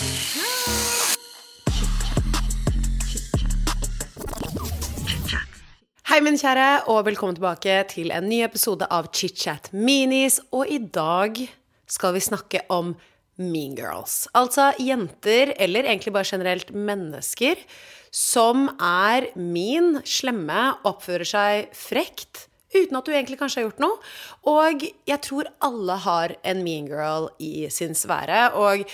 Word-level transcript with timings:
Hei, 0.00 0.06
min 6.24 6.38
kjære, 6.40 6.88
og 6.88 7.02
velkommen 7.04 7.36
tilbake 7.36 7.74
til 7.90 8.08
en 8.16 8.24
ny 8.24 8.38
episode 8.46 8.88
av 8.88 9.10
ChitChat 9.12 9.68
Minis. 9.76 10.40
Og 10.56 10.72
i 10.72 10.80
dag 10.80 11.36
skal 11.84 12.16
vi 12.16 12.24
snakke 12.24 12.64
om 12.72 12.94
mean 13.36 13.76
girls. 13.76 14.24
Altså 14.32 14.70
jenter, 14.80 15.52
eller 15.60 15.84
egentlig 15.84 16.16
bare 16.16 16.32
generelt 16.32 16.72
mennesker, 16.72 17.60
som 18.08 18.70
er 18.80 19.28
mean, 19.36 20.00
slemme, 20.08 20.80
oppfører 20.88 21.28
seg 21.28 21.76
frekt. 21.76 22.46
Uten 22.72 22.96
at 22.96 23.04
du 23.04 23.12
egentlig 23.12 23.36
kanskje 23.44 23.60
har 23.60 23.68
gjort 23.68 23.84
noe. 23.84 24.00
Og 24.48 24.80
jeg 25.12 25.20
tror 25.28 25.44
alle 25.60 26.04
har 26.08 26.40
en 26.40 26.64
mean 26.64 26.88
girl 26.88 27.34
i 27.36 27.68
sin 27.68 27.92
sfære. 27.92 28.56
Og 28.56 28.88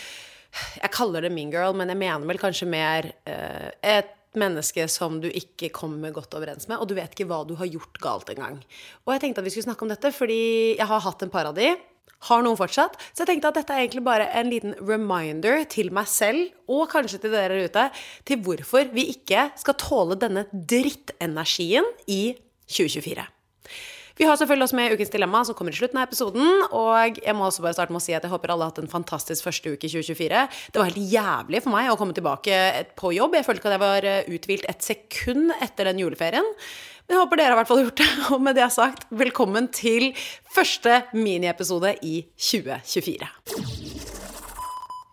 jeg 0.80 0.92
kaller 0.94 1.26
det 1.26 1.32
mean 1.34 1.52
girl, 1.52 1.76
men 1.76 1.90
jeg 1.92 2.00
mener 2.00 2.28
vel 2.28 2.40
kanskje 2.40 2.68
mer 2.70 3.10
eh, 3.28 3.70
et 3.96 4.12
menneske 4.36 4.84
som 4.92 5.18
du 5.22 5.28
ikke 5.30 5.72
kommer 5.74 6.12
godt 6.14 6.36
overens 6.36 6.68
med, 6.68 6.78
og 6.78 6.88
du 6.88 6.96
vet 6.98 7.12
ikke 7.12 7.28
hva 7.28 7.42
du 7.48 7.56
har 7.58 7.68
gjort 7.70 8.00
galt 8.02 8.32
engang. 8.32 8.60
Og 9.06 9.14
jeg 9.14 9.24
tenkte 9.24 9.42
at 9.42 9.48
vi 9.48 9.54
skulle 9.54 9.68
snakke 9.68 9.86
om 9.86 9.92
dette 9.92 10.12
fordi 10.14 10.40
jeg 10.76 10.88
har 10.88 11.04
hatt 11.04 11.24
en 11.24 11.32
par 11.32 11.50
av 11.50 11.56
de. 11.56 11.72
Har 12.26 12.40
noen 12.42 12.56
fortsatt. 12.56 12.96
Så 13.12 13.22
jeg 13.22 13.28
tenkte 13.34 13.50
at 13.52 13.58
dette 13.58 13.74
er 13.74 13.84
egentlig 13.84 14.02
bare 14.06 14.30
en 14.40 14.48
liten 14.48 14.72
reminder 14.80 15.66
til 15.68 15.92
meg 15.94 16.08
selv, 16.08 16.48
og 16.64 16.88
kanskje 16.90 17.20
til 17.22 17.36
dere 17.36 17.60
ute, 17.68 17.86
til 18.26 18.40
hvorfor 18.44 18.88
vi 18.96 19.10
ikke 19.12 19.50
skal 19.60 19.76
tåle 19.80 20.16
denne 20.20 20.46
drittenergien 20.52 21.86
i 22.08 22.22
2024. 22.72 23.28
Vi 24.16 24.24
har 24.24 24.36
selvfølgelig 24.40 24.64
også 24.64 24.76
med 24.78 24.92
Ukens 24.94 25.10
dilemma, 25.12 25.42
som 25.44 25.54
kommer 25.56 25.74
i 25.74 25.76
slutten 25.76 25.98
av 26.00 26.06
episoden. 26.06 26.46
Og 26.72 27.18
jeg 27.20 27.36
må 27.36 27.44
også 27.44 27.64
bare 27.64 27.76
starte 27.76 27.92
med 27.92 28.00
å 28.00 28.04
si 28.06 28.14
at 28.16 28.24
jeg 28.24 28.32
håper 28.32 28.52
alle 28.52 28.64
har 28.64 28.72
hatt 28.72 28.80
en 28.80 28.88
fantastisk 28.88 29.44
første 29.44 29.74
uke 29.74 29.84
i 29.84 29.90
2024. 29.92 30.44
Det 30.72 30.80
var 30.80 30.88
helt 30.88 31.12
jævlig 31.12 31.60
for 31.60 31.74
meg 31.74 31.90
å 31.92 31.98
komme 32.00 32.16
tilbake 32.16 32.60
på 32.96 33.12
jobb. 33.12 33.36
Jeg 33.36 33.44
følte 33.44 33.60
ikke 33.60 33.68
at 33.68 33.76
jeg 33.76 33.84
var 33.84 34.06
eh, 34.08 34.30
uthvilt 34.32 34.68
et 34.72 34.86
sekund 34.86 35.52
etter 35.60 35.90
den 35.90 36.00
juleferien. 36.00 36.48
Men 37.06 37.18
jeg 37.18 37.22
håper 37.26 37.42
dere 37.42 37.58
har 37.60 37.82
gjort 37.82 38.00
det. 38.00 38.08
Og 38.32 38.40
med 38.46 38.56
det 38.56 38.64
jeg 38.64 38.70
har 38.70 38.76
sagt, 38.78 39.04
velkommen 39.12 39.68
til 39.68 40.08
første 40.56 41.02
miniepisode 41.12 41.92
i 42.00 42.22
2024. 42.40 43.28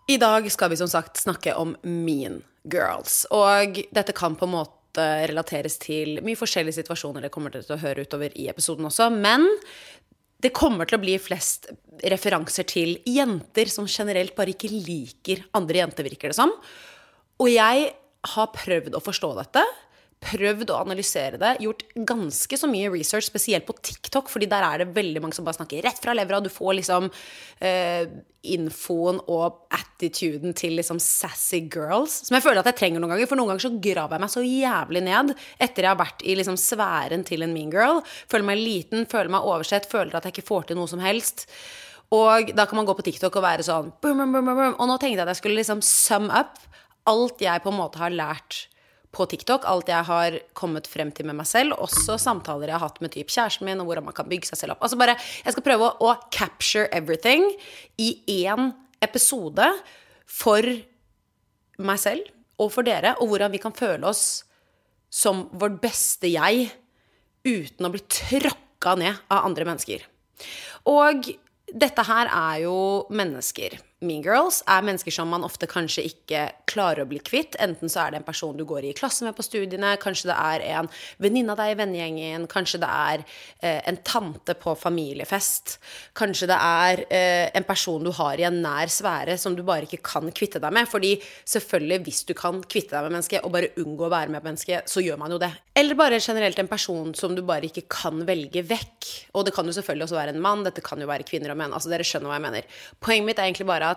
I 0.08 0.16
dag 0.20 0.48
skal 0.52 0.72
vi 0.72 0.80
som 0.80 0.88
sagt 0.88 1.20
snakke 1.20 1.52
om 1.60 1.76
mean 1.84 2.40
girls. 2.64 3.26
Og 3.28 3.84
dette 3.92 4.16
kan 4.16 4.32
på 4.36 4.48
en 4.48 4.56
måte 4.56 4.83
relateres 5.00 5.78
til 5.82 6.20
mye 6.24 6.38
forskjellige 6.38 6.78
situasjoner. 6.80 7.24
Det 7.24 7.32
kommer 7.34 7.54
dere 7.54 7.66
til 7.66 7.76
å 7.76 7.82
høre 7.82 8.04
utover 8.06 8.34
i 8.38 8.48
episoden 8.52 8.86
også. 8.88 9.10
Men 9.14 9.46
det 10.44 10.52
kommer 10.56 10.88
til 10.88 10.98
å 10.98 11.04
bli 11.04 11.16
flest 11.22 11.70
referanser 12.04 12.66
til 12.68 12.98
jenter 13.08 13.70
som 13.72 13.88
generelt 13.88 14.34
bare 14.36 14.52
ikke 14.52 14.72
liker 14.72 15.44
andre 15.56 15.80
jenter, 15.80 16.08
virker 16.08 16.32
det 16.32 16.38
som. 16.38 16.52
Og 17.40 17.48
jeg 17.50 17.90
har 18.34 18.52
prøvd 18.54 18.96
å 18.96 19.02
forstå 19.04 19.30
dette 19.38 19.64
prøvd 20.24 20.72
å 20.72 20.80
analysere 20.82 21.38
det, 21.40 21.54
gjort 21.64 21.84
ganske 22.08 22.58
så 22.58 22.68
mye 22.70 22.90
research, 22.92 23.28
spesielt 23.28 23.66
på 23.68 23.76
TikTok, 23.78 24.30
fordi 24.32 24.48
der 24.50 24.64
er 24.66 24.82
det 24.82 24.94
veldig 24.96 25.22
mange 25.22 25.36
som 25.36 25.46
bare 25.46 25.58
snakker 25.58 25.84
rett 25.84 26.00
fra 26.02 26.14
levra. 26.16 26.40
Du 26.42 26.50
får 26.52 26.78
liksom 26.80 27.10
uh, 27.10 28.04
infoen 28.54 29.20
og 29.32 29.62
attituden 29.74 30.56
til 30.56 30.76
liksom 30.78 31.00
sassy 31.02 31.62
girls, 31.72 32.20
som 32.26 32.38
jeg 32.38 32.44
føler 32.46 32.62
at 32.62 32.72
jeg 32.72 32.80
trenger 32.80 33.02
noen 33.02 33.14
ganger. 33.14 33.30
For 33.30 33.40
noen 33.40 33.54
ganger 33.54 33.66
så 33.66 33.72
graver 33.88 34.16
jeg 34.16 34.24
meg 34.26 34.34
så 34.34 34.44
jævlig 34.44 35.04
ned 35.06 35.32
etter 35.58 35.86
jeg 35.86 35.92
har 35.92 36.02
vært 36.02 36.26
i 36.26 36.36
liksom 36.40 36.60
sfæren 36.60 37.24
til 37.28 37.46
en 37.46 37.56
mean 37.56 37.72
girl. 37.72 38.02
Føler 38.32 38.50
meg 38.52 38.60
liten, 38.60 39.08
føler 39.10 39.32
meg 39.36 39.48
oversett, 39.48 39.88
føler 39.90 40.16
at 40.16 40.28
jeg 40.28 40.38
ikke 40.38 40.50
får 40.50 40.70
til 40.70 40.80
noe 40.80 40.90
som 40.90 41.02
helst. 41.04 41.48
Og 42.14 42.52
da 42.54 42.68
kan 42.68 42.78
man 42.78 42.86
gå 42.86 42.94
på 42.96 43.06
TikTok 43.06 43.40
og 43.40 43.46
være 43.46 43.64
sånn 43.66 43.90
boom, 44.04 44.20
boom, 44.20 44.52
boom. 44.52 44.76
Og 44.76 44.88
nå 44.88 44.98
tenkte 45.00 45.18
jeg 45.18 45.24
at 45.24 45.32
jeg 45.32 45.40
skulle 45.40 45.60
liksom 45.62 45.80
sum 45.84 46.28
up 46.30 46.60
alt 47.10 47.42
jeg 47.42 47.60
på 47.64 47.72
en 47.72 47.80
måte 47.80 48.00
har 48.00 48.14
lært 48.14 48.64
på 49.14 49.26
TikTok, 49.30 49.66
alt 49.70 49.90
jeg 49.90 50.06
har 50.08 50.38
kommet 50.58 50.88
frem 50.90 51.12
til 51.14 51.28
med 51.28 51.38
meg 51.38 51.48
selv, 51.48 51.76
også 51.82 52.18
samtaler 52.20 52.70
jeg 52.70 52.78
har 52.78 52.84
hatt 52.84 53.00
med 53.04 53.14
typ 53.14 53.30
kjæresten 53.32 53.68
min, 53.68 53.80
og 53.82 53.88
hvordan 53.88 54.08
man 54.08 54.16
kan 54.16 54.28
bygge 54.30 54.50
seg 54.50 54.60
selv 54.60 54.76
opp. 54.76 54.84
Altså 54.86 54.98
bare, 55.00 55.16
Jeg 55.44 55.54
skal 55.54 55.66
prøve 55.66 55.90
å, 55.90 56.10
å 56.10 56.30
capture 56.34 56.88
everything 56.92 57.46
i 58.00 58.16
én 58.44 58.72
episode 59.04 59.68
for 60.26 60.66
meg 61.78 62.00
selv 62.00 62.30
og 62.62 62.70
for 62.74 62.86
dere, 62.86 63.16
og 63.20 63.32
hvordan 63.32 63.54
vi 63.54 63.62
kan 63.62 63.74
føle 63.74 64.06
oss 64.06 64.44
som 65.14 65.46
vårt 65.54 65.80
beste 65.82 66.30
jeg 66.30 66.68
uten 67.44 67.86
å 67.86 67.92
bli 67.92 68.02
tråkka 68.10 68.94
ned 68.98 69.18
av 69.30 69.46
andre 69.46 69.66
mennesker. 69.68 70.04
Og 70.90 71.30
dette 71.70 72.04
her 72.06 72.30
er 72.30 72.62
jo 72.64 72.76
mennesker 73.14 73.76
mean 74.06 74.22
girls 74.24 74.62
er 74.70 74.84
mennesker 74.86 75.14
som 75.14 75.30
man 75.32 75.44
ofte 75.46 75.68
kanskje 75.70 76.04
ikke 76.08 76.46
klarer 76.70 77.04
å 77.04 77.08
bli 77.10 77.20
kvitt. 77.24 77.58
Enten 77.62 77.90
så 77.92 78.04
er 78.04 78.14
det 78.14 78.20
en 78.20 78.26
person 78.26 78.56
du 78.56 78.64
går 78.68 78.88
i 78.88 78.94
klasse 78.96 79.26
med 79.26 79.36
på 79.36 79.44
studiene, 79.46 79.94
kanskje 80.02 80.30
det 80.30 80.36
er 80.38 80.64
en 80.78 80.90
venninne 81.22 81.54
av 81.54 81.60
deg 81.60 81.74
i 81.74 81.78
vennegjengen, 81.80 82.46
kanskje 82.50 82.80
det 82.82 82.90
er 82.90 83.24
eh, 83.60 83.80
en 83.90 84.00
tante 84.06 84.56
på 84.58 84.74
familiefest, 84.78 85.78
kanskje 86.18 86.48
det 86.50 86.58
er 86.58 87.04
eh, 87.08 87.48
en 87.56 87.66
person 87.68 88.04
du 88.04 88.12
har 88.14 88.40
i 88.40 88.46
en 88.48 88.60
nær 88.64 88.92
sfære 88.92 89.38
som 89.40 89.56
du 89.56 89.64
bare 89.66 89.88
ikke 89.88 90.02
kan 90.04 90.30
kvitte 90.34 90.62
deg 90.62 90.74
med. 90.74 90.88
Fordi 90.90 91.14
selvfølgelig, 91.20 92.00
hvis 92.06 92.22
du 92.28 92.34
kan 92.38 92.62
kvitte 92.62 92.96
deg 92.96 93.06
med 93.06 93.18
mennesket 93.18 93.44
og 93.44 93.54
bare 93.54 93.72
unngå 93.80 94.08
å 94.08 94.12
være 94.12 94.34
med 94.34 94.44
mennesket, 94.44 94.90
så 94.90 95.04
gjør 95.04 95.20
man 95.20 95.34
jo 95.34 95.40
det. 95.42 95.52
Eller 95.74 95.98
bare 95.98 96.20
generelt 96.22 96.58
en 96.62 96.70
person 96.70 97.14
som 97.18 97.34
du 97.34 97.42
bare 97.46 97.68
ikke 97.70 97.86
kan 97.90 98.22
velge 98.28 98.62
vekk. 98.68 99.08
Og 99.34 99.46
det 99.46 99.54
kan 99.56 99.66
jo 99.66 99.74
selvfølgelig 99.74 100.08
også 100.08 100.18
være 100.18 100.34
en 100.34 100.42
mann, 100.44 100.62
dette 100.66 100.84
kan 100.84 101.00
jo 101.02 101.08
være 101.10 101.26
kvinner 101.26 101.54
og 101.54 101.58
menn. 101.58 101.74
Altså 101.74 101.90
dere 101.92 102.06
skjønner 102.06 102.30
hva 102.30 102.38
jeg 102.38 102.46
mener. 102.46 102.68
Poenget 103.02 103.28
mitt 103.28 103.40
er 103.40 103.48
egentlig 103.48 103.66
bare 103.68 103.90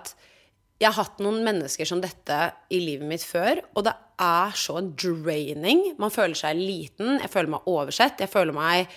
jeg 0.78 0.92
har 0.92 0.98
hatt 1.00 1.22
noen 1.26 1.42
mennesker 1.46 1.90
som 1.90 2.02
dette 2.04 2.38
i 2.70 2.80
livet 2.84 3.10
mitt 3.10 3.24
før, 3.26 3.64
og 3.74 3.88
det 3.88 3.96
er 4.22 4.54
så 4.58 4.80
draining. 4.82 5.96
Man 5.98 6.14
føler 6.14 6.38
seg 6.38 6.60
liten, 6.60 7.18
jeg 7.18 7.32
føler 7.34 7.56
meg 7.56 7.70
oversett, 7.72 8.22
jeg 8.22 8.30
føler 8.30 8.54
meg 8.54 8.92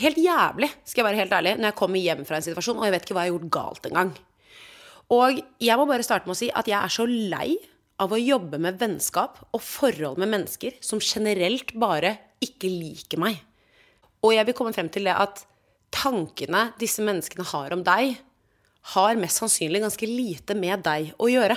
helt 0.00 0.20
jævlig, 0.20 0.70
skal 0.88 1.02
jeg 1.02 1.08
være 1.10 1.20
helt 1.20 1.34
ærlig, 1.36 1.56
når 1.58 1.68
jeg 1.68 1.78
kommer 1.82 2.00
hjem 2.00 2.24
fra 2.28 2.38
en 2.38 2.46
situasjon 2.46 2.80
og 2.80 2.86
jeg 2.88 2.94
vet 2.94 3.04
ikke 3.04 3.16
hva 3.18 3.26
jeg 3.26 3.32
har 3.32 3.36
gjort 3.36 3.52
galt 3.58 3.88
engang. 3.90 4.14
Og 5.12 5.42
jeg 5.60 5.76
må 5.76 5.86
bare 5.90 6.06
starte 6.06 6.28
med 6.28 6.36
å 6.36 6.40
si 6.40 6.48
at 6.48 6.68
jeg 6.70 6.78
er 6.78 6.92
så 6.92 7.04
lei 7.04 7.50
av 8.00 8.14
å 8.14 8.20
jobbe 8.20 8.56
med 8.62 8.80
vennskap 8.80 9.42
og 9.52 9.60
forhold 9.60 10.20
med 10.22 10.32
mennesker 10.32 10.78
som 10.80 11.02
generelt 11.02 11.74
bare 11.78 12.16
ikke 12.42 12.70
liker 12.72 13.20
meg. 13.20 13.36
Og 14.24 14.32
jeg 14.32 14.48
vil 14.48 14.56
komme 14.56 14.72
frem 14.72 14.88
til 14.92 15.10
det 15.10 15.14
at 15.18 15.44
tankene 15.92 16.70
disse 16.80 17.04
menneskene 17.04 17.44
har 17.52 17.74
om 17.76 17.84
deg, 17.84 18.16
har 18.94 19.20
mest 19.20 19.38
sannsynlig 19.38 19.82
ganske 19.84 20.08
lite 20.08 20.56
med 20.58 20.82
deg 20.84 21.12
å 21.22 21.30
gjøre, 21.30 21.56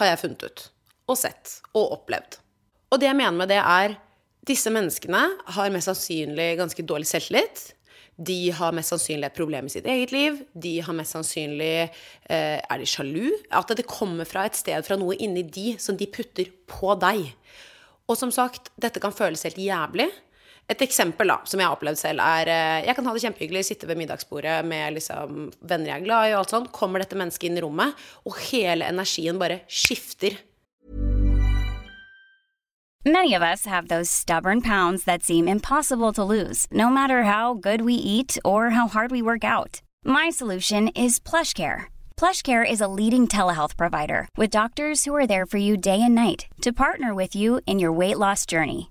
har 0.00 0.10
jeg 0.10 0.22
funnet 0.22 0.46
ut. 0.48 0.66
Og 1.06 1.18
sett. 1.20 1.60
Og 1.76 1.92
opplevd. 1.98 2.38
Og 2.90 3.00
det 3.02 3.10
jeg 3.10 3.18
mener 3.18 3.36
med 3.36 3.50
det, 3.52 3.60
er 3.60 3.96
disse 4.46 4.70
menneskene 4.72 5.22
har 5.56 5.72
mest 5.74 5.90
sannsynlig 5.90 6.54
ganske 6.60 6.84
dårlig 6.86 7.08
selvtillit. 7.10 7.72
De 8.16 8.50
har 8.56 8.72
mest 8.72 8.94
sannsynlig 8.94 9.28
et 9.28 9.36
problem 9.36 9.66
i 9.68 9.72
sitt 9.74 9.86
eget 9.90 10.12
liv. 10.14 10.38
De 10.54 10.78
har 10.80 10.96
mest 10.96 11.12
sannsynlig 11.12 11.72
eh, 11.84 12.58
Er 12.62 12.78
de 12.80 12.88
sjalu? 12.88 13.34
At 13.52 13.74
det 13.76 13.88
kommer 13.90 14.28
fra 14.28 14.46
et 14.48 14.56
sted, 14.56 14.80
fra 14.86 14.96
noe 14.96 15.18
inni 15.20 15.44
de, 15.44 15.74
som 15.82 15.98
de 15.98 16.08
putter 16.08 16.48
på 16.70 16.94
deg. 17.02 17.26
Og 18.06 18.16
som 18.16 18.32
sagt, 18.32 18.70
dette 18.80 19.02
kan 19.02 19.14
føles 19.14 19.44
helt 19.44 19.60
jævlig. 19.60 20.08
Et 20.66 20.82
eksempel 20.82 21.30
da, 21.30 21.38
som 21.46 21.60
jeg 21.60 21.68
har 21.68 21.76
opplevd 21.76 22.00
selv, 22.00 22.22
er 22.24 22.50
eh, 22.50 22.86
Jeg 22.88 22.96
kan 22.98 23.06
ha 23.06 23.14
det 23.14 23.22
kjempehyggelig, 23.22 23.64
sitte 23.68 23.86
ved 23.86 24.00
middagsbordet 24.00 24.58
med 24.66 24.96
liksom, 24.96 25.52
venner 25.62 25.92
jeg 25.92 26.00
er 26.00 26.06
glad 26.08 26.26
i, 26.26 26.34
og 26.34 26.42
alt 26.42 26.54
sånt. 26.56 26.72
Kommer 26.74 27.02
dette 27.02 27.18
mennesket 27.18 27.50
inn 27.50 27.60
i 27.60 27.62
rommet, 27.62 27.94
og 28.26 28.40
hele 28.48 28.88
energien 28.90 29.38
bare 29.38 29.62
skifter. 29.70 30.40
Many 33.06 33.34
of 33.34 33.42
us 33.42 33.66
have 33.66 33.86
those 33.86 34.10
stubborn 34.10 34.60
pounds 34.60 35.04
that 35.04 35.22
seem 35.22 35.46
impossible 35.46 36.12
to 36.12 36.24
lose, 36.24 36.66
no 36.72 36.88
matter 36.88 37.22
how 37.22 37.54
good 37.54 37.82
we 37.82 37.94
eat 37.94 38.36
or 38.44 38.70
how 38.70 38.88
hard 38.88 39.12
we 39.12 39.22
work 39.22 39.44
out. 39.44 39.80
My 40.04 40.28
solution 40.30 40.88
is 40.88 41.20
PlushCare. 41.20 41.84
PlushCare 42.16 42.68
is 42.68 42.80
a 42.80 42.88
leading 42.88 43.28
telehealth 43.28 43.76
provider 43.76 44.28
with 44.36 44.50
doctors 44.50 45.04
who 45.04 45.14
are 45.14 45.26
there 45.26 45.46
for 45.46 45.58
you 45.58 45.76
day 45.76 46.02
and 46.02 46.16
night 46.16 46.46
to 46.62 46.72
partner 46.72 47.14
with 47.14 47.36
you 47.36 47.60
in 47.64 47.78
your 47.78 47.92
weight 47.92 48.18
loss 48.18 48.44
journey. 48.44 48.90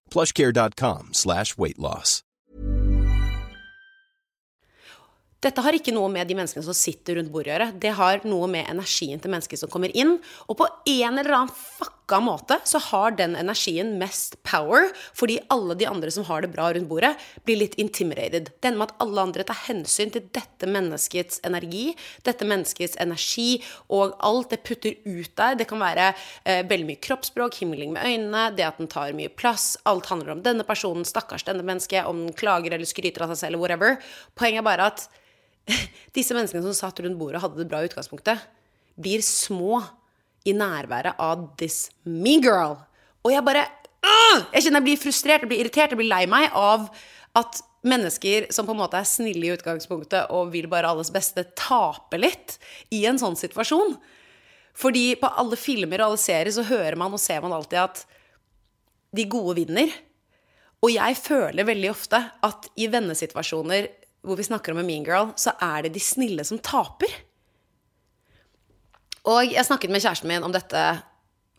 plushcare.com 0.11 1.15
slash 1.17 1.57
weightloss. 1.57 2.19
Dette 5.41 5.63
har 5.65 5.73
ikke 5.73 5.93
noe 5.95 6.09
med 6.13 6.29
de 6.29 6.35
menneskene 6.37 6.61
som 6.61 6.75
sitter 6.77 7.17
rundt 7.17 7.31
bordet 7.33 7.49
å 7.49 7.55
gjøre. 7.55 7.69
Det 7.81 7.95
har 7.97 8.27
noe 8.29 8.49
med 8.51 8.67
energien 8.69 9.21
til 9.21 9.33
mennesker 9.33 9.57
som 9.57 9.71
kommer 9.73 9.89
inn. 9.97 10.19
Og 10.45 10.59
på 10.59 10.67
en 10.69 11.17
eller 11.17 11.33
annen 11.33 11.55
fucka 12.11 12.19
måte 12.19 12.59
så 12.63 12.79
har 12.79 13.11
den 13.11 13.35
energien 13.35 13.97
mest 13.99 14.35
power, 14.43 14.91
fordi 15.13 15.39
alle 15.49 15.75
de 15.75 15.85
andre 15.85 16.11
som 16.11 16.23
har 16.25 16.41
det 16.41 16.51
bra 16.51 16.73
rundt 16.73 16.89
bordet, 16.89 17.15
blir 17.45 17.57
litt 17.57 17.75
intimidated. 17.75 18.51
Denne 18.61 18.77
med 18.77 18.91
at 18.91 19.01
alle 19.01 19.21
andre 19.21 19.43
tar 19.43 19.55
hensyn 19.67 20.11
til 20.11 20.27
dette 20.33 20.67
menneskets 20.67 21.41
energi, 21.43 21.95
dette 22.23 22.45
menneskets 22.45 22.97
energi, 22.99 23.61
og 23.89 24.15
alt 24.19 24.51
det 24.51 24.63
putter 24.63 24.95
ut 25.05 25.31
der. 25.35 25.55
Det 25.55 25.67
kan 25.67 25.79
være 25.79 26.13
eh, 26.43 26.65
veldig 26.67 26.89
mye 26.89 27.01
kroppsspråk, 27.01 27.61
himling 27.61 27.93
med 27.93 28.03
øynene, 28.03 28.51
det 28.55 28.67
at 28.67 28.77
den 28.81 28.91
tar 28.91 29.15
mye 29.15 29.29
plass. 29.31 29.77
Alt 29.85 30.11
handler 30.11 30.35
om 30.35 30.43
denne 30.43 30.65
personen, 30.67 31.05
stakkars 31.07 31.47
denne 31.47 31.63
mennesket, 31.63 32.05
om 32.05 32.25
den 32.27 32.35
klager 32.35 32.75
eller 32.75 32.89
skryter 32.89 33.23
av 33.23 33.33
seg 33.33 33.45
selv, 33.47 33.61
whatever. 33.61 33.99
Poenget 34.35 34.63
er 34.63 34.67
bare 34.67 34.91
at 34.91 35.07
disse 36.17 36.35
menneskene 36.35 36.65
som 36.65 36.75
satt 36.75 36.99
rundt 37.03 37.19
bordet 37.19 37.39
og 37.39 37.47
hadde 37.47 37.63
det 37.63 37.71
bra 37.71 37.81
i 37.81 37.89
utgangspunktet, 37.89 38.43
blir 39.01 39.23
små 39.23 39.79
i 40.47 40.53
nærværet 40.57 41.19
av 41.21 41.49
this 41.59 41.89
mean 42.03 42.41
girl. 42.43 42.77
Og 43.25 43.33
jeg 43.33 43.45
bare 43.45 43.65
uh, 43.67 44.39
Jeg 44.53 44.65
kjenner 44.65 44.81
jeg 44.81 44.87
blir 44.89 45.01
frustrert, 45.01 45.43
jeg 45.43 45.51
blir 45.51 45.63
irritert, 45.63 45.93
jeg 45.93 45.99
blir 45.99 46.09
lei 46.11 46.23
meg 46.29 46.49
av 46.57 46.89
at 47.37 47.61
mennesker 47.87 48.49
som 48.53 48.67
på 48.67 48.75
en 48.75 48.81
måte 48.81 48.99
er 48.99 49.07
snille 49.09 49.47
i 49.47 49.53
utgangspunktet 49.55 50.33
og 50.35 50.51
vil 50.53 50.67
bare 50.71 50.89
alles 50.91 51.11
beste, 51.13 51.45
taper 51.57 52.21
litt 52.21 52.57
i 52.93 53.03
en 53.09 53.19
sånn 53.21 53.37
situasjon. 53.39 53.95
Fordi 54.77 55.15
på 55.19 55.29
alle 55.41 55.57
filmer 55.59 56.01
og 56.01 56.11
alle 56.11 56.21
serier 56.21 56.53
så 56.55 56.65
hører 56.67 56.97
man 56.99 57.13
og 57.15 57.21
ser 57.21 57.41
man 57.43 57.55
alltid 57.55 57.81
at 57.81 58.03
de 59.15 59.27
gode 59.29 59.57
vinner. 59.59 59.91
Og 60.81 60.93
jeg 60.93 61.17
føler 61.19 61.67
veldig 61.67 61.89
ofte 61.91 62.21
at 62.45 62.69
i 62.79 62.87
vennesituasjoner 62.91 63.89
hvor 64.25 64.37
vi 64.37 64.45
snakker 64.45 64.73
om 64.73 64.81
en 64.81 64.87
mean 64.87 65.05
girl, 65.05 65.31
så 65.37 65.53
er 65.61 65.85
det 65.85 65.95
de 65.95 66.03
snille 66.03 66.45
som 66.45 66.61
taper. 66.61 67.09
Og 69.29 69.53
jeg 69.53 69.65
snakket 69.67 69.93
med 69.93 70.01
kjæresten 70.01 70.31
min 70.31 70.45
om 70.45 70.53
dette 70.53 70.85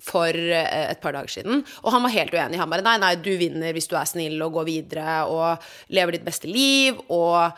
for 0.02 0.34
eh, 0.34 0.88
et 0.90 1.02
par 1.02 1.14
dager 1.14 1.30
siden, 1.30 1.62
og 1.82 1.92
han 1.94 2.02
var 2.02 2.14
helt 2.16 2.34
uenig. 2.34 2.58
Han 2.58 2.72
bare 2.72 2.84
nei, 2.86 2.96
nei, 3.02 3.12
du 3.22 3.30
vinner 3.38 3.74
hvis 3.76 3.86
du 3.90 3.94
er 3.98 4.08
snill 4.08 4.40
og 4.42 4.56
går 4.58 4.66
videre 4.66 5.20
og 5.30 5.62
lever 5.94 6.16
ditt 6.16 6.26
beste 6.26 6.50
liv 6.50 6.98
og 7.06 7.54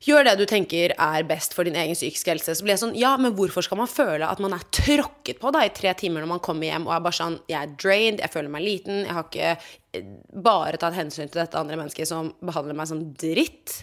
gjør 0.00 0.24
det 0.26 0.34
du 0.40 0.46
tenker 0.48 0.94
er 0.96 1.26
best 1.28 1.52
for 1.54 1.68
din 1.68 1.76
egen 1.78 1.94
psykiske 1.94 2.32
helse. 2.32 2.56
Så 2.56 2.64
blir 2.64 2.74
jeg 2.74 2.82
sånn, 2.82 2.96
ja, 2.98 3.12
men 3.20 3.34
hvorfor 3.36 3.64
skal 3.64 3.78
man 3.82 3.90
føle 3.90 4.26
at 4.26 4.40
man 4.42 4.54
er 4.56 4.64
tråkket 4.74 5.40
på 5.42 5.52
da 5.54 5.62
i 5.66 5.72
tre 5.76 5.92
timer 5.98 6.24
når 6.24 6.32
man 6.32 6.42
kommer 6.44 6.70
hjem 6.70 6.88
og 6.88 6.94
er 6.96 7.04
bare 7.04 7.18
sånn 7.20 7.36
Jeg 7.50 7.58
er 7.60 7.76
drained, 7.76 8.24
jeg 8.24 8.32
føler 8.32 8.52
meg 8.52 8.64
liten, 8.64 9.04
jeg 9.04 9.14
har 9.14 9.28
ikke 9.28 9.52
eh, 9.52 10.08
bare 10.48 10.80
tatt 10.80 10.96
hensyn 10.96 11.28
til 11.28 11.44
dette 11.44 11.60
andre 11.60 11.78
mennesket 11.78 12.08
som 12.08 12.32
behandler 12.40 12.78
meg 12.80 12.90
som 12.90 13.04
dritt. 13.20 13.82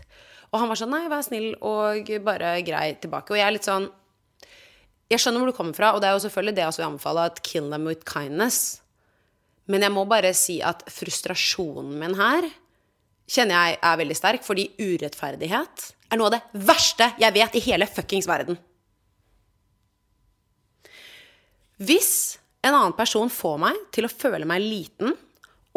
Og 0.51 0.59
han 0.59 0.71
var 0.71 0.79
sånn 0.79 0.91
Nei, 0.91 1.05
vær 1.11 1.23
snill 1.23 1.53
og 1.61 2.11
bare 2.25 2.57
grei 2.65 2.89
tilbake. 2.99 3.31
Og 3.31 3.39
jeg 3.39 3.47
er 3.47 3.55
litt 3.55 3.67
sånn 3.67 3.87
Jeg 5.07 5.23
skjønner 5.23 5.43
hvor 5.43 5.51
du 5.51 5.55
kommer 5.55 5.77
fra, 5.77 5.93
og 5.95 6.01
det 6.03 6.09
er 6.09 6.17
jo 6.17 6.23
selvfølgelig 6.25 6.55
det 6.55 6.63
jeg 6.63 6.71
også 6.71 6.81
vil 6.81 6.89
anbefale, 6.89 7.25
at 7.29 7.43
kill 7.45 7.69
them 7.71 7.87
with 7.87 8.03
kindness. 8.07 8.81
Men 9.71 9.83
jeg 9.83 9.93
må 9.95 10.03
bare 10.07 10.33
si 10.35 10.57
at 10.63 10.83
frustrasjonen 10.91 11.95
min 11.99 12.15
her 12.19 12.47
kjenner 13.27 13.55
jeg 13.55 13.79
er 13.83 13.99
veldig 13.99 14.15
sterk, 14.15 14.43
fordi 14.47 14.69
urettferdighet 14.79 15.87
er 16.07 16.19
noe 16.19 16.29
av 16.29 16.37
det 16.37 16.65
verste 16.67 17.09
jeg 17.19 17.35
vet 17.35 17.55
i 17.59 17.63
hele 17.67 17.87
fuckings 17.91 18.27
verden. 18.29 18.59
Hvis 21.77 22.39
en 22.65 22.73
annen 22.73 22.95
person 22.97 23.29
får 23.31 23.59
meg 23.61 23.79
til 23.95 24.07
å 24.07 24.11
føle 24.11 24.47
meg 24.49 24.63
liten, 24.63 25.13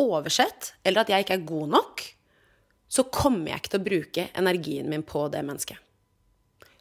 oversett, 0.01 0.73
eller 0.87 1.03
at 1.03 1.11
jeg 1.13 1.27
ikke 1.27 1.37
er 1.37 1.49
god 1.51 1.75
nok, 1.75 2.05
så 2.91 3.05
kommer 3.13 3.53
jeg 3.53 3.61
ikke 3.61 3.73
til 3.75 3.81
å 3.81 3.89
bruke 3.89 4.27
energien 4.41 4.89
min 4.91 5.05
på 5.07 5.27
det 5.31 5.43
mennesket. 5.47 5.77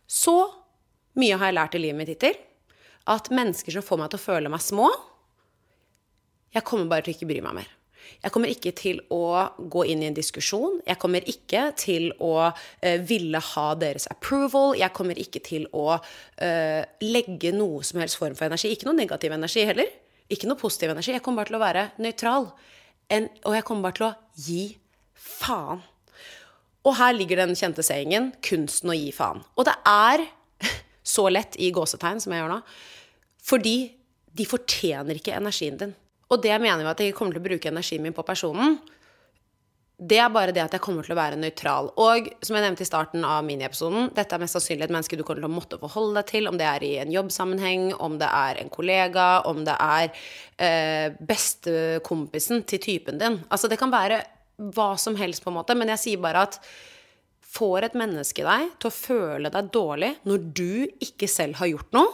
Så 0.10 0.38
mye 1.20 1.40
har 1.40 1.52
jeg 1.52 1.58
lært 1.58 1.76
i 1.76 1.84
livet 1.84 2.00
mitt 2.00 2.14
hittil. 2.14 2.38
At 3.10 3.32
mennesker 3.34 3.74
som 3.74 3.86
får 3.86 4.02
meg 4.02 4.12
til 4.12 4.20
å 4.20 4.26
føle 4.28 4.52
meg 4.52 4.62
små 4.62 4.90
Jeg 6.54 6.66
kommer 6.68 6.90
bare 6.90 7.06
til 7.06 7.14
å 7.14 7.18
ikke 7.18 7.30
bry 7.30 7.44
meg 7.46 7.60
mer. 7.62 7.76
Jeg 8.24 8.34
kommer 8.34 8.50
ikke 8.52 8.72
til 8.76 9.00
å 9.14 9.22
gå 9.72 9.84
inn 9.92 10.02
i 10.02 10.08
en 10.10 10.18
diskusjon. 10.18 10.80
Jeg 10.88 10.98
kommer 11.02 11.26
ikke 11.30 11.68
til 11.80 12.10
å 12.26 12.34
uh, 12.50 12.98
ville 13.06 13.42
ha 13.52 13.68
deres 13.80 14.10
approval. 14.12 14.74
Jeg 14.80 14.96
kommer 14.98 15.20
ikke 15.22 15.42
til 15.46 15.68
å 15.78 16.00
uh, 16.00 16.82
legge 17.06 17.54
noe 17.56 17.84
som 17.86 18.02
helst 18.02 18.20
form 18.20 18.36
for 18.40 18.50
energi. 18.50 18.74
Ikke 18.74 18.90
noe 18.90 18.98
negativ 18.98 19.36
energi 19.36 19.68
heller. 19.70 19.94
Ikke 20.30 20.50
noe 20.50 20.60
positiv 20.60 20.96
energi. 20.96 21.14
Jeg 21.16 21.24
kommer 21.26 21.44
bare 21.44 21.52
til 21.52 21.60
å 21.60 21.64
være 21.64 21.86
nøytral. 22.02 22.50
Og 23.14 23.56
jeg 23.56 23.66
kommer 23.68 23.88
bare 23.88 24.00
til 24.00 24.10
å 24.10 24.14
gi 24.48 24.64
faen. 25.14 25.86
Og 26.88 26.96
her 26.96 27.16
ligger 27.16 27.42
den 27.42 27.58
kjente 27.60 27.84
seingen 27.84 28.32
'kunsten 28.42 28.92
å 28.92 28.96
gi 28.96 29.12
faen'. 29.12 29.44
Og 29.58 29.66
det 29.68 29.76
er 29.86 30.24
så 31.10 31.26
lett 31.32 31.58
i 31.58 31.72
gåsetegn, 31.76 32.22
som 32.24 32.36
jeg 32.36 32.44
gjør 32.44 32.54
nå, 32.54 32.60
fordi 33.50 33.78
de 34.40 34.46
fortjener 34.48 35.18
ikke 35.20 35.36
energien 35.38 35.80
din. 35.80 35.98
Og 36.30 36.42
det 36.44 36.54
mener 36.62 36.84
vi 36.84 36.92
at 36.92 37.04
jeg 37.04 37.18
kommer 37.18 37.36
til 37.36 37.42
å 37.42 37.50
bruke 37.50 37.72
energien 37.72 38.04
min 38.06 38.16
på 38.16 38.26
personen. 38.26 38.78
Det 40.00 40.20
er 40.22 40.30
bare 40.32 40.54
det 40.56 40.62
at 40.64 40.76
jeg 40.78 40.84
kommer 40.84 41.04
til 41.04 41.12
å 41.12 41.20
være 41.20 41.40
nøytral. 41.40 41.90
Og 42.00 42.30
som 42.46 42.56
jeg 42.56 42.64
nevnte 42.64 42.86
i 42.86 42.88
starten 42.88 43.26
av 43.28 43.42
miniepisoden, 43.44 44.12
dette 44.16 44.38
er 44.38 44.44
mest 44.44 44.56
sannsynlig 44.56 44.86
et 44.88 44.94
menneske 44.94 45.18
du 45.20 45.26
kommer 45.26 45.42
til 45.42 45.50
å 45.50 45.52
måtte 45.52 45.80
forholde 45.82 46.22
deg 46.22 46.30
til, 46.30 46.48
om 46.48 46.60
det 46.60 46.68
er 46.70 46.86
i 46.88 46.92
en 47.02 47.12
jobbsammenheng, 47.12 47.90
om 48.00 48.16
det 48.22 48.30
er 48.30 48.62
en 48.62 48.72
kollega, 48.72 49.28
om 49.50 49.66
det 49.68 49.76
er 49.76 50.22
eh, 50.62 51.18
bestekompisen 51.20 52.64
til 52.70 52.84
typen 52.86 53.20
din. 53.20 53.42
Altså 53.50 53.68
det 53.72 53.80
kan 53.82 53.92
være 53.92 54.22
hva 54.78 54.94
som 55.00 55.18
helst, 55.20 55.44
på 55.44 55.52
en 55.52 55.60
måte. 55.60 55.76
Men 55.76 55.92
jeg 55.96 56.04
sier 56.06 56.24
bare 56.24 56.46
at 56.48 56.62
får 57.50 57.88
et 57.88 57.98
menneske 57.98 58.46
deg 58.46 58.74
til 58.78 58.90
å 58.90 58.96
føle 58.96 59.52
deg 59.54 59.72
dårlig 59.74 60.12
når 60.30 60.50
du 60.56 60.74
ikke 61.02 61.30
selv 61.30 61.60
har 61.62 61.72
gjort 61.72 61.96
noe, 61.98 62.12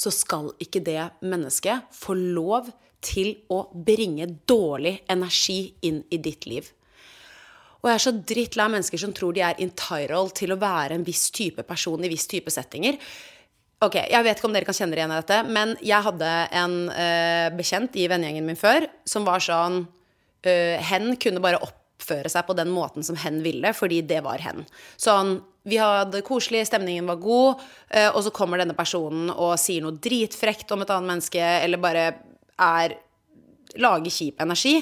så 0.00 0.12
skal 0.14 0.52
ikke 0.62 0.82
det 0.86 1.02
mennesket 1.26 1.90
få 1.92 2.14
lov 2.16 2.70
til 3.04 3.34
å 3.52 3.64
bringe 3.74 4.28
dårlig 4.48 5.00
energi 5.10 5.74
inn 5.88 6.02
i 6.12 6.20
ditt 6.22 6.46
liv. 6.48 6.68
Og 7.80 7.88
jeg 7.88 7.96
er 7.96 8.04
så 8.04 8.12
drittlei 8.12 8.68
mennesker 8.68 9.00
som 9.00 9.12
tror 9.16 9.34
de 9.36 9.42
er 9.44 9.60
entitled 9.60 10.34
til 10.36 10.52
å 10.52 10.60
være 10.60 10.98
en 10.98 11.04
viss 11.04 11.30
type 11.32 11.64
person 11.68 12.02
i 12.04 12.10
viss 12.12 12.28
type 12.28 12.52
settinger. 12.52 12.98
Ok, 13.80 13.96
Jeg 13.96 14.24
vet 14.24 14.36
ikke 14.36 14.48
om 14.50 14.52
dere 14.52 14.68
kan 14.68 14.76
kjenne 14.76 14.92
dere 14.92 15.06
igjen 15.06 15.14
i 15.14 15.20
dette, 15.22 15.38
men 15.48 15.70
jeg 15.80 16.04
hadde 16.04 16.32
en 16.60 16.74
uh, 16.92 17.48
bekjent 17.56 17.96
i 17.96 18.04
vennegjengen 18.12 18.44
min 18.44 18.60
før 18.60 18.84
som 19.08 19.24
var 19.24 19.40
sånn 19.40 19.86
uh, 19.86 20.76
hen 20.90 21.14
kunne 21.20 21.40
bare 21.40 21.62
oppføre 22.00 22.32
seg 22.32 22.48
på 22.48 22.56
den 22.56 22.72
måten 22.72 23.04
som 23.06 23.18
hen 23.20 23.42
ville, 23.44 23.74
fordi 23.76 24.00
det 24.08 24.22
var 24.24 24.40
hen. 24.42 24.64
Sånn, 24.96 25.36
vi 25.68 25.76
hadde 25.80 26.24
koselig, 26.26 26.64
stemningen 26.70 27.08
var 27.10 27.20
god, 27.20 27.60
uh, 27.92 28.10
og 28.14 28.24
så 28.24 28.32
kommer 28.34 28.60
denne 28.60 28.76
personen 28.78 29.28
og 29.34 29.58
sier 29.60 29.84
noe 29.84 30.00
dritfrekt 30.00 30.72
om 30.72 30.82
et 30.82 30.90
annet 30.90 31.12
menneske, 31.12 31.44
eller 31.60 31.82
bare 31.82 32.08
er 32.56 32.98
Lager 33.78 34.10
kjip 34.10 34.40
energi. 34.42 34.80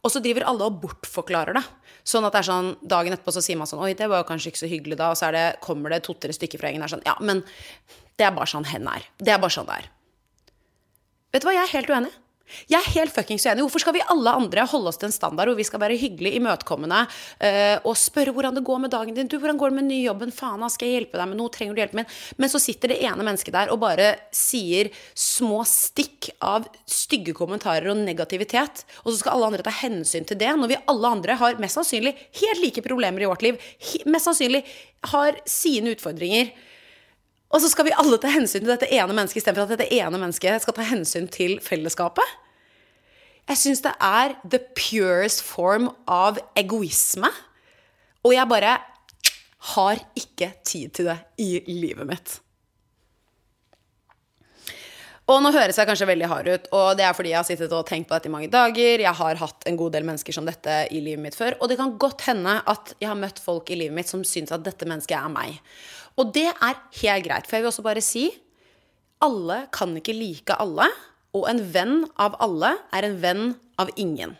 Og 0.00 0.08
så 0.08 0.22
driver 0.24 0.46
alle 0.48 0.64
og 0.64 0.78
bortforklarer 0.80 1.58
det. 1.58 1.62
Sånn 2.08 2.24
at 2.24 2.32
det 2.32 2.40
er 2.40 2.48
sånn, 2.48 2.70
Dagen 2.80 3.12
etterpå 3.12 3.34
så 3.36 3.42
sier 3.44 3.58
man 3.60 3.68
sånn 3.68 3.82
Oi, 3.84 3.92
det 3.98 4.08
var 4.08 4.22
jo 4.22 4.28
kanskje 4.30 4.52
ikke 4.52 4.62
så 4.62 4.70
hyggelig 4.70 4.96
da. 4.96 5.10
Og 5.12 5.18
så 5.20 5.28
det, 5.34 5.44
kommer 5.60 5.92
det 5.92 6.00
to-tre 6.06 6.32
stykker 6.32 6.60
fra 6.60 6.70
gjengen 6.70 6.86
der 6.86 6.92
sånn 6.94 7.04
Ja, 7.04 7.18
men 7.20 7.42
det 8.16 8.24
er 8.24 8.32
bare 8.36 8.48
sånn 8.48 8.64
hen 8.70 8.88
er. 8.88 9.04
Det 9.20 9.34
er 9.34 9.42
bare 9.42 9.52
sånn 9.52 9.68
det 9.68 9.76
er. 9.82 9.90
Vet 11.34 11.44
du 11.44 11.50
hva, 11.50 11.56
jeg 11.58 11.66
er 11.66 11.74
helt 11.76 11.92
uenig. 11.92 12.14
Jeg 12.70 12.78
er 12.78 12.92
helt 12.96 13.14
fuckings 13.14 13.46
uenig. 13.46 13.64
Hvorfor 13.64 13.84
skal 13.84 13.96
vi 13.96 14.04
alle 14.12 14.34
andre 14.42 14.66
holde 14.70 14.92
oss 14.92 15.00
til 15.00 15.10
en 15.10 15.14
standard 15.14 15.50
hvor 15.50 15.58
vi 15.58 15.66
skal 15.66 15.82
være 15.82 15.98
hyggelig, 16.00 16.34
imøtekommende 16.38 17.02
uh, 17.06 17.76
og 17.88 17.98
spørre 17.98 18.34
hvordan 18.36 18.56
det 18.58 18.64
går 18.66 18.82
med 18.84 18.94
dagen 18.94 19.16
din? 19.16 19.30
Du, 19.30 19.38
hvordan 19.40 19.58
går 19.60 19.72
det 19.72 19.78
med 19.80 19.88
nyjobben? 19.90 20.34
Faen, 20.34 20.64
skal 20.72 20.88
jeg 20.88 21.00
hjelpe 21.00 21.20
deg 21.20 21.30
med 21.32 21.40
noe? 21.40 21.52
Trenger 21.54 21.76
du 21.76 21.82
hjelp 21.82 21.96
min? 22.00 22.08
Men 22.40 22.52
så 22.52 22.62
sitter 22.62 22.94
det 22.94 23.00
ene 23.06 23.26
mennesket 23.26 23.56
der 23.56 23.74
og 23.74 23.82
bare 23.82 24.12
sier 24.34 24.90
små 25.18 25.62
stikk 25.68 26.30
av 26.44 26.68
stygge 26.88 27.34
kommentarer 27.36 27.90
og 27.92 28.00
negativitet. 28.00 28.84
Og 29.04 29.12
så 29.12 29.20
skal 29.20 29.36
alle 29.36 29.52
andre 29.52 29.66
ta 29.66 29.74
hensyn 29.82 30.26
til 30.28 30.38
det, 30.40 30.50
når 30.56 30.74
vi 30.74 30.80
alle 30.90 31.14
andre 31.16 31.38
har 31.40 31.60
mest 31.62 31.78
sannsynlig 31.80 32.14
helt 32.42 32.64
like 32.64 32.84
problemer 32.86 33.24
i 33.24 33.30
vårt 33.30 33.44
liv. 33.46 33.60
Mest 34.10 34.28
sannsynlig 34.28 34.64
har 35.12 35.38
sine 35.48 35.94
utfordringer. 35.94 36.52
Og 37.50 37.62
så 37.62 37.70
skal 37.72 37.88
vi 37.88 37.96
alle 37.98 38.18
ta 38.22 38.30
hensyn 38.30 38.62
til 38.62 38.70
dette 38.70 38.90
ene 38.94 39.14
mennesket 39.14 39.42
istedenfor 39.42 39.66
at 39.66 39.74
dette 39.74 39.90
ene 39.96 40.20
mennesket 40.22 40.62
skal 40.62 40.76
ta 40.76 40.86
hensyn 40.86 41.26
til 41.32 41.58
fellesskapet. 41.64 42.36
Jeg 43.50 43.58
syns 43.58 43.82
det 43.82 43.96
er 43.98 44.36
the 44.46 44.60
purest 44.78 45.42
form 45.42 45.88
av 46.06 46.38
egoisme. 46.58 47.30
Og 48.22 48.36
jeg 48.36 48.50
bare 48.52 48.76
har 49.74 50.04
ikke 50.16 50.52
tid 50.66 50.94
til 50.94 51.10
det 51.10 51.18
i 51.42 51.50
livet 51.66 52.06
mitt. 52.06 52.38
Og 55.30 55.38
nå 55.44 55.52
høres 55.54 55.76
jeg 55.78 55.86
kanskje 55.86 56.08
veldig 56.10 56.26
hard 56.26 56.48
ut, 56.50 56.64
og 56.74 56.86
det 56.98 57.04
er 57.06 57.14
fordi 57.14 57.30
jeg 57.30 57.38
har 57.38 57.46
sittet 57.46 57.74
og 57.76 57.84
tenkt 57.86 58.08
på 58.10 58.16
dette 58.16 58.26
i 58.26 58.32
mange 58.32 58.48
dager. 58.50 59.02
Jeg 59.04 59.14
har 59.14 59.38
hatt 59.38 59.66
en 59.68 59.78
god 59.78 59.94
del 59.94 60.06
mennesker 60.08 60.34
som 60.34 60.48
dette 60.48 60.78
i 60.90 61.02
livet 61.04 61.22
mitt 61.22 61.38
før. 61.38 61.54
Og 61.60 61.70
det 61.70 61.76
kan 61.78 61.94
godt 62.02 62.24
hende 62.26 62.56
at 62.70 62.94
jeg 62.98 63.10
har 63.12 63.18
møtt 63.18 63.38
folk 63.42 63.70
i 63.70 63.78
livet 63.78 63.94
mitt 63.94 64.10
som 64.10 64.24
syns 64.26 64.50
at 64.54 64.64
dette 64.66 64.88
mennesket 64.90 65.14
er 65.20 65.30
meg. 65.30 65.60
Og 66.18 66.32
det 66.34 66.48
er 66.50 66.80
helt 67.02 67.26
greit. 67.26 67.46
For 67.46 67.58
jeg 67.58 67.64
vil 67.64 67.72
også 67.72 67.86
bare 67.86 68.04
si 68.04 68.26
alle 69.24 69.64
kan 69.74 69.92
ikke 69.98 70.16
like 70.16 70.56
alle. 70.62 70.88
Og 71.36 71.46
en 71.50 71.60
venn 71.74 71.98
av 72.18 72.38
alle 72.42 72.74
er 72.96 73.06
en 73.06 73.18
venn 73.22 73.44
av 73.80 73.92
ingen. 74.00 74.34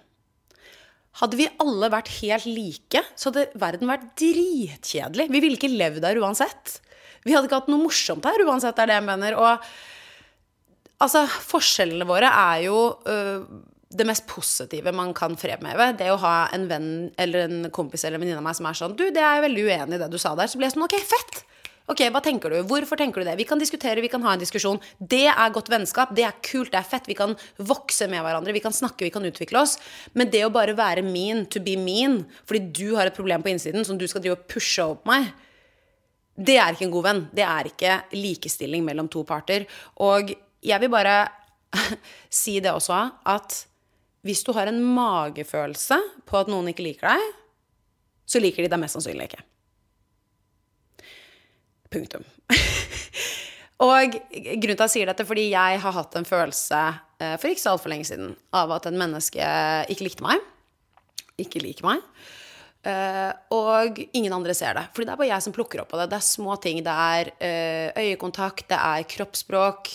Hadde 1.21 1.39
vi 1.39 1.49
alle 1.61 1.91
vært 1.93 2.11
helt 2.21 2.47
like, 2.47 3.03
så 3.19 3.31
hadde 3.31 3.51
verden 3.59 3.91
vært 3.91 4.07
dritkjedelig. 4.19 5.27
Vi 5.31 5.43
ville 5.43 5.59
ikke 5.59 5.73
levd 5.73 6.05
der 6.05 6.21
uansett. 6.23 6.79
Vi 7.27 7.35
hadde 7.35 7.49
ikke 7.49 7.59
hatt 7.61 7.71
noe 7.71 7.83
morsomt 7.83 8.25
her 8.25 8.45
uansett, 8.47 8.79
er 8.79 8.89
det 8.89 8.97
jeg 8.97 9.07
mener. 9.07 9.37
Og 9.37 9.67
altså, 11.05 11.27
forskjellene 11.51 12.09
våre 12.09 12.31
er 12.31 12.65
jo 12.69 12.79
øh, 13.11 13.45
det 13.91 14.07
mest 14.09 14.27
positive 14.31 14.95
man 14.97 15.13
kan 15.19 15.37
fremheve. 15.39 15.91
Det 15.99 16.09
å 16.15 16.19
ha 16.23 16.35
en 16.57 16.69
venn 16.71 16.91
eller 17.21 17.47
en 17.49 17.71
kompis 17.75 18.07
eller 18.07 18.17
en 18.17 18.25
venninne 18.25 18.41
av 18.41 18.47
meg 18.47 18.59
som 18.59 18.71
er 18.71 18.79
sånn 18.79 18.97
Du, 18.97 19.09
det 19.11 19.21
er 19.21 19.39
jeg 19.39 19.49
veldig 19.49 19.67
uenig 19.67 19.99
i 19.99 20.03
det 20.05 20.11
du 20.15 20.19
sa 20.23 20.37
der. 20.39 20.51
Så 20.51 20.61
blir 20.61 20.71
jeg 20.71 20.79
sånn 20.79 20.87
Ok, 20.87 20.99
fett! 21.11 21.43
Ok, 21.91 22.05
hva 22.15 22.21
tenker 22.23 22.53
du? 22.53 22.61
Hvorfor 22.71 22.99
tenker 23.01 23.23
du 23.23 23.27
det? 23.27 23.35
Vi 23.41 23.47
kan 23.49 23.59
diskutere, 23.59 24.03
vi 24.05 24.11
kan 24.13 24.23
ha 24.23 24.37
en 24.37 24.43
diskusjon. 24.43 24.79
Det 24.99 25.25
er 25.27 25.55
godt 25.55 25.73
vennskap. 25.73 26.13
Det 26.15 26.23
er 26.23 26.37
kult, 26.47 26.71
det 26.71 26.79
er 26.79 26.87
fett. 26.87 27.09
Vi 27.11 27.17
kan 27.19 27.35
vokse 27.59 28.07
med 28.11 28.23
hverandre, 28.23 28.55
vi 28.55 28.63
kan 28.63 28.75
snakke, 28.75 29.09
vi 29.09 29.11
kan 29.11 29.27
utvikle 29.27 29.59
oss. 29.65 29.75
Men 30.15 30.31
det 30.31 30.45
å 30.47 30.53
bare 30.55 30.77
være 30.79 31.03
mean 31.03 31.49
to 31.51 31.63
be 31.65 31.75
mean 31.81 32.21
fordi 32.47 32.63
du 32.79 32.95
har 32.95 33.11
et 33.11 33.17
problem 33.17 33.43
på 33.43 33.51
innsiden 33.51 33.87
som 33.87 33.99
du 33.99 34.07
skal 34.11 34.23
drive 34.23 34.39
og 34.39 34.47
pushe 34.51 34.87
opp 34.87 35.03
meg, 35.11 35.33
det 36.39 36.61
er 36.63 36.77
ikke 36.77 36.87
en 36.87 36.95
god 36.95 37.09
venn. 37.09 37.25
Det 37.35 37.45
er 37.49 37.73
ikke 37.73 37.99
likestilling 38.15 38.87
mellom 38.87 39.11
to 39.11 39.25
parter. 39.27 39.67
Og 39.99 40.31
jeg 40.63 40.85
vil 40.85 40.95
bare 40.95 41.19
si 42.43 42.61
det 42.63 42.71
også, 42.71 43.03
at 43.35 43.65
hvis 44.23 44.47
du 44.47 44.55
har 44.55 44.71
en 44.71 44.79
magefølelse 44.95 45.99
på 46.29 46.39
at 46.39 46.51
noen 46.53 46.71
ikke 46.71 46.87
liker 46.87 47.11
deg, 47.11 47.39
så 48.31 48.39
liker 48.39 48.63
de 48.63 48.71
deg 48.71 48.79
mest 48.79 48.95
sannsynlig 48.95 49.33
ikke. 49.33 49.43
Punktum. 51.91 52.25
og 53.91 54.17
grunnen 54.17 54.63
til 54.63 54.77
at 54.77 54.85
jeg 54.87 54.95
sier 54.95 55.11
dette, 55.11 55.27
fordi 55.27 55.49
jeg 55.51 55.81
har 55.83 55.97
hatt 55.97 56.19
en 56.19 56.29
følelse 56.29 56.83
eh, 57.21 57.37
for 57.41 57.51
ikke 57.51 57.65
så 57.65 57.75
altfor 57.75 57.93
lenge 57.93 58.09
siden 58.11 58.35
av 58.57 58.73
at 58.77 58.87
en 58.91 59.01
menneske 59.01 59.51
ikke 59.91 60.07
likte 60.07 60.27
meg. 60.27 60.45
Ikke 61.41 61.63
liker 61.63 61.89
meg. 61.89 62.05
Uh, 62.81 63.29
og 63.53 63.99
ingen 64.17 64.33
andre 64.33 64.55
ser 64.57 64.73
det. 64.79 64.87
Fordi 64.95 65.05
det 65.05 65.13
er 65.13 65.21
bare 65.21 65.33
jeg 65.35 65.45
som 65.45 65.53
plukker 65.53 65.83
opp 65.83 65.91
på 65.93 65.99
det. 66.01 66.09
Det 66.13 66.17
er 66.17 66.25
små 66.25 66.57
ting. 66.65 66.81
Det 66.85 66.95
er 67.13 67.31
uh, 67.37 68.01
øyekontakt, 68.01 68.71
det 68.71 68.79
er 68.79 69.09
kroppsspråk. 69.11 69.91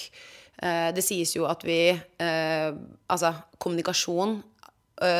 Uh, 0.62 0.90
det 0.96 1.04
sies 1.04 1.34
jo 1.36 1.48
at 1.50 1.66
vi 1.68 1.80
Altså, 2.22 3.34
kommunikasjon 3.60 4.38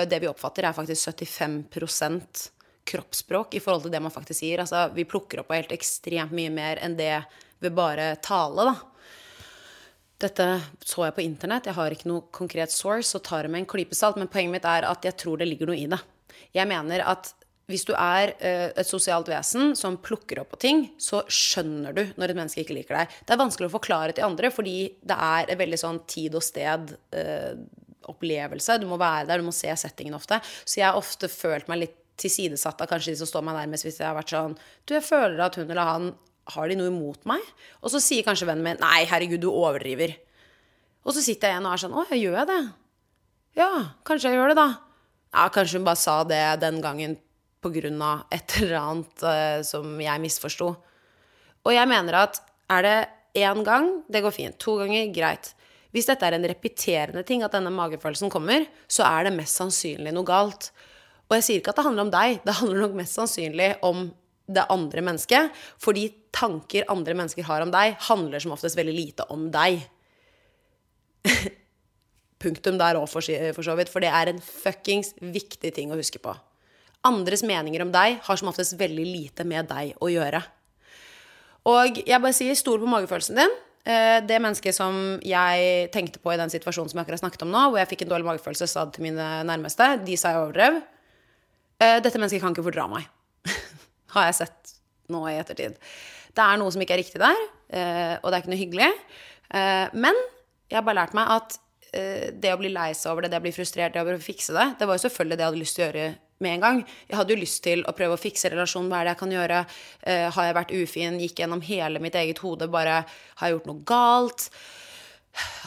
Det 0.08 0.20
vi 0.22 0.28
oppfatter, 0.30 0.64
er 0.64 0.74
faktisk 0.74 1.12
75 1.12 2.46
kroppsspråk 2.86 3.56
i 3.58 3.62
forhold 3.64 3.88
til 3.88 3.94
det 3.96 4.02
man 4.04 4.14
faktisk 4.14 4.40
sier. 4.40 4.62
Altså, 4.64 4.88
vi 4.96 5.08
plukker 5.10 5.42
opp 5.42 5.50
på 5.52 5.58
helt 5.58 5.74
ekstremt 5.76 6.36
mye 6.36 6.52
mer 6.54 6.82
enn 6.86 6.98
det 7.00 7.18
ved 7.64 7.74
bare 7.76 8.14
tale, 8.24 8.68
da. 8.70 8.76
Dette 10.26 10.46
så 10.86 11.08
jeg 11.08 11.16
på 11.18 11.24
internett. 11.26 11.68
Jeg 11.68 11.76
har 11.76 11.92
ikke 11.92 12.10
noe 12.10 12.28
konkret 12.36 12.72
source, 12.72 13.10
så 13.12 13.20
tar 13.20 13.46
det 13.46 13.52
med 13.52 13.64
en 13.64 13.70
klype 13.70 13.98
salt. 13.98 14.20
Men 14.20 14.32
poenget 14.32 14.54
mitt 14.58 14.70
er 14.70 14.88
at 14.88 15.06
jeg 15.06 15.18
tror 15.20 15.42
det 15.42 15.50
ligger 15.50 15.72
noe 15.72 15.80
i 15.80 15.90
det. 15.92 16.00
Jeg 16.56 16.70
mener 16.72 17.04
at 17.04 17.34
hvis 17.72 17.86
du 17.88 17.96
er 17.98 18.36
uh, 18.38 18.70
et 18.78 18.88
sosialt 18.88 19.30
vesen 19.32 19.74
som 19.78 19.98
plukker 19.98 20.44
opp 20.44 20.52
på 20.54 20.62
ting, 20.62 20.84
så 21.02 21.24
skjønner 21.26 21.96
du 21.98 22.04
når 22.14 22.32
et 22.32 22.38
menneske 22.38 22.62
ikke 22.62 22.78
liker 22.78 23.00
deg. 23.00 23.16
Det 23.26 23.34
er 23.34 23.42
vanskelig 23.42 23.72
å 23.72 23.76
forklare 23.76 24.16
til 24.16 24.28
andre, 24.28 24.52
fordi 24.54 24.78
det 25.02 25.18
er 25.28 25.50
en 25.50 25.62
veldig 25.64 25.82
sånn 25.82 26.00
tid 26.10 26.38
og 26.38 26.46
sted 26.46 26.94
uh, 27.18 27.54
opplevelse. 28.14 28.78
Du 28.80 28.88
må 28.90 29.02
være 29.02 29.26
der, 29.32 29.42
du 29.42 29.50
må 29.50 29.56
se 29.56 29.74
settingen 29.82 30.18
ofte. 30.18 30.40
Så 30.64 30.80
jeg 30.80 30.88
har 30.88 31.00
ofte 31.00 31.32
følt 31.32 31.72
meg 31.72 31.88
litt 31.88 32.02
tilsidesatt 32.22 32.82
av 32.82 32.90
kanskje 32.90 33.14
de 33.14 33.20
som 33.22 33.30
står 33.30 33.44
meg 33.48 33.58
nærmest, 33.60 33.88
hvis 33.88 34.00
jeg 34.00 34.08
har 34.08 34.18
vært 34.18 34.34
sånn 34.34 34.56
Du, 34.86 34.96
jeg 34.96 35.04
føler 35.06 35.42
at 35.46 35.58
hun 35.60 35.68
eller 35.68 35.90
han 35.90 36.08
har 36.54 36.70
de 36.70 36.78
noe 36.78 36.92
imot 36.92 37.26
meg? 37.28 37.44
Og 37.82 37.92
så 37.94 38.02
sier 38.04 38.26
kanskje 38.26 38.48
vennen 38.50 38.66
min 38.66 38.82
Nei, 38.82 39.04
herregud, 39.10 39.42
du 39.44 39.50
overdriver. 39.52 40.16
Og 41.06 41.16
så 41.16 41.24
sitter 41.26 41.50
jeg 41.50 41.58
igjen 41.58 41.68
og 41.70 41.76
er 41.76 41.84
sånn 41.84 41.96
Å, 41.98 42.06
jeg 42.12 42.26
gjør 42.26 42.40
jeg 42.42 42.52
det? 42.52 42.62
Ja, 43.60 43.72
kanskje 44.08 44.32
jeg 44.32 44.40
gjør 44.40 44.52
det, 44.52 44.58
da. 44.60 44.70
Ja, 45.36 45.46
kanskje 45.54 45.80
hun 45.80 45.88
bare 45.88 46.00
sa 46.00 46.20
det 46.28 46.42
den 46.64 46.82
gangen 46.84 47.18
på 47.64 47.72
grunn 47.74 48.02
av 48.04 48.26
et 48.36 48.56
eller 48.60 48.80
annet 48.82 49.26
uh, 49.26 49.60
som 49.68 49.96
jeg 50.02 50.24
misforsto. 50.24 50.72
Og 51.66 51.74
jeg 51.74 51.90
mener 51.90 52.20
at 52.26 52.42
er 52.72 52.86
det 52.86 52.98
én 53.46 53.64
gang, 53.66 53.90
det 54.12 54.24
går 54.24 54.34
fint. 54.34 54.58
To 54.64 54.78
ganger, 54.80 55.10
greit. 55.16 55.54
Hvis 55.96 56.08
dette 56.10 56.28
er 56.28 56.36
en 56.36 56.48
repeterende 56.48 57.24
ting, 57.28 57.44
at 57.44 57.56
denne 57.56 57.72
magefølelsen 57.74 58.32
kommer, 58.32 58.66
så 58.92 59.06
er 59.08 59.28
det 59.28 59.38
mest 59.38 59.60
sannsynlig 59.60 60.12
noe 60.16 60.28
galt. 60.28 60.70
Og 61.26 61.38
jeg 61.40 61.46
sier 61.46 61.62
ikke 61.62 61.74
at 61.74 61.80
det 61.80 61.88
handler 61.88 62.06
om 62.06 62.14
deg, 62.14 62.40
det 62.46 62.58
handler 62.60 62.86
nok 62.86 62.96
mest 63.00 63.18
sannsynlig 63.18 63.72
om 63.86 64.08
det 64.46 64.66
andre 64.70 65.02
mennesket. 65.06 65.54
Fordi 65.82 66.08
tanker 66.36 66.88
andre 66.92 67.16
mennesker 67.18 67.48
har 67.48 67.66
om 67.66 67.74
deg, 67.74 67.98
handler 68.10 68.44
som 68.44 68.54
oftest 68.56 68.78
veldig 68.78 68.96
lite 68.96 69.28
om 69.34 69.48
deg. 69.54 69.82
Punktum 72.44 72.78
der 72.78 73.00
òg, 73.00 73.08
for, 73.10 73.26
så 73.26 73.78
vidt. 73.80 73.90
For 73.92 74.04
det 74.04 74.12
er 74.14 74.32
en 74.32 74.44
fuckings 74.44 75.16
viktig 75.22 75.74
ting 75.74 75.94
å 75.94 76.00
huske 76.00 76.22
på. 76.22 76.36
Andres 77.06 77.46
meninger 77.46 77.84
om 77.86 77.94
deg 77.94 78.20
har 78.26 78.40
som 78.42 78.50
oftest 78.50 78.78
veldig 78.78 79.06
lite 79.06 79.46
med 79.48 79.70
deg 79.70 79.98
å 80.02 80.10
gjøre. 80.10 80.42
Og 81.66 82.02
jeg 82.06 82.22
bare 82.22 82.38
sier 82.38 82.58
stol 82.58 82.82
på 82.82 82.90
magefølelsen 82.90 83.40
din. 83.42 83.54
Eh, 83.86 84.20
det 84.26 84.38
mennesket 84.42 84.74
som 84.78 85.18
jeg 85.26 85.90
tenkte 85.94 86.22
på 86.22 86.34
i 86.34 86.38
den 86.42 86.54
situasjonen 86.54 86.90
som 86.90 87.00
jeg 87.00 87.06
akkurat 87.06 87.22
snakket 87.22 87.46
om 87.46 87.54
nå, 87.54 87.70
hvor 87.70 87.82
jeg 87.82 87.92
fikk 87.94 88.06
en 88.06 88.14
dårlig 88.14 88.30
magefølelse, 88.30 88.68
sa 88.70 88.86
det 88.86 88.98
til 88.98 89.06
mine 89.06 89.30
nærmeste. 89.46 89.96
De 90.06 90.18
sa 90.18 90.34
jeg 90.34 90.42
overdrev. 90.44 90.82
Uh, 91.76 92.00
dette 92.00 92.16
mennesket 92.20 92.44
kan 92.44 92.56
ikke 92.56 92.66
fordra 92.66 92.88
meg. 92.92 93.08
Har 94.16 94.30
jeg 94.30 94.40
sett 94.42 94.76
nå 95.12 95.22
i 95.30 95.36
ettertid. 95.38 95.76
Det 96.36 96.44
er 96.44 96.60
noe 96.60 96.72
som 96.74 96.82
ikke 96.84 96.96
er 96.96 97.02
riktig 97.04 97.22
der, 97.22 97.42
uh, 97.76 98.16
og 98.22 98.30
det 98.30 98.38
er 98.38 98.42
ikke 98.42 98.54
noe 98.54 98.62
hyggelig. 98.62 98.90
Uh, 99.52 99.88
men 99.94 100.18
jeg 100.72 100.80
har 100.80 100.86
bare 100.88 101.04
lært 101.04 101.16
meg 101.18 101.30
at 101.36 101.60
det 101.96 102.50
å 102.52 102.58
bli 102.60 102.68
lei 102.74 102.90
seg 102.98 103.14
over 103.14 103.24
det, 103.24 103.30
det 103.32 103.38
å 103.40 103.44
bli 103.46 103.54
frustrert, 103.56 103.94
det 103.96 104.02
å 104.04 104.16
fikse 104.20 104.52
det, 104.52 104.66
det 104.82 104.88
var 104.90 104.98
jo 104.98 105.04
selvfølgelig 105.06 105.38
det 105.38 105.44
jeg 105.46 105.48
hadde 105.48 105.60
lyst 105.62 105.78
til 105.78 105.84
å 105.84 105.86
gjøre 105.86 106.08
med 106.44 106.52
en 106.52 106.64
gang. 106.66 106.82
Jeg 107.08 107.16
hadde 107.16 107.32
jo 107.32 107.38
lyst 107.40 107.60
til 107.64 107.84
å 107.88 107.94
prøve 107.96 108.18
å 108.18 108.20
fikse 108.20 108.52
relasjonen. 108.52 108.90
Hva 108.92 108.98
er 108.98 109.08
det 109.08 109.14
jeg 109.14 109.20
kan 109.22 109.36
gjøre? 109.36 109.62
har 110.36 110.48
jeg 110.50 110.58
vært 110.58 110.74
ufin? 110.76 111.22
Gikk 111.24 111.40
gjennom 111.40 111.64
hele 111.64 112.02
mitt 112.04 112.18
eget 112.20 112.42
hode. 112.44 112.68
Bare 112.74 112.98
har 113.06 113.48
jeg 113.48 113.56
gjort 113.56 113.70
noe 113.70 113.86
galt? 113.88 114.50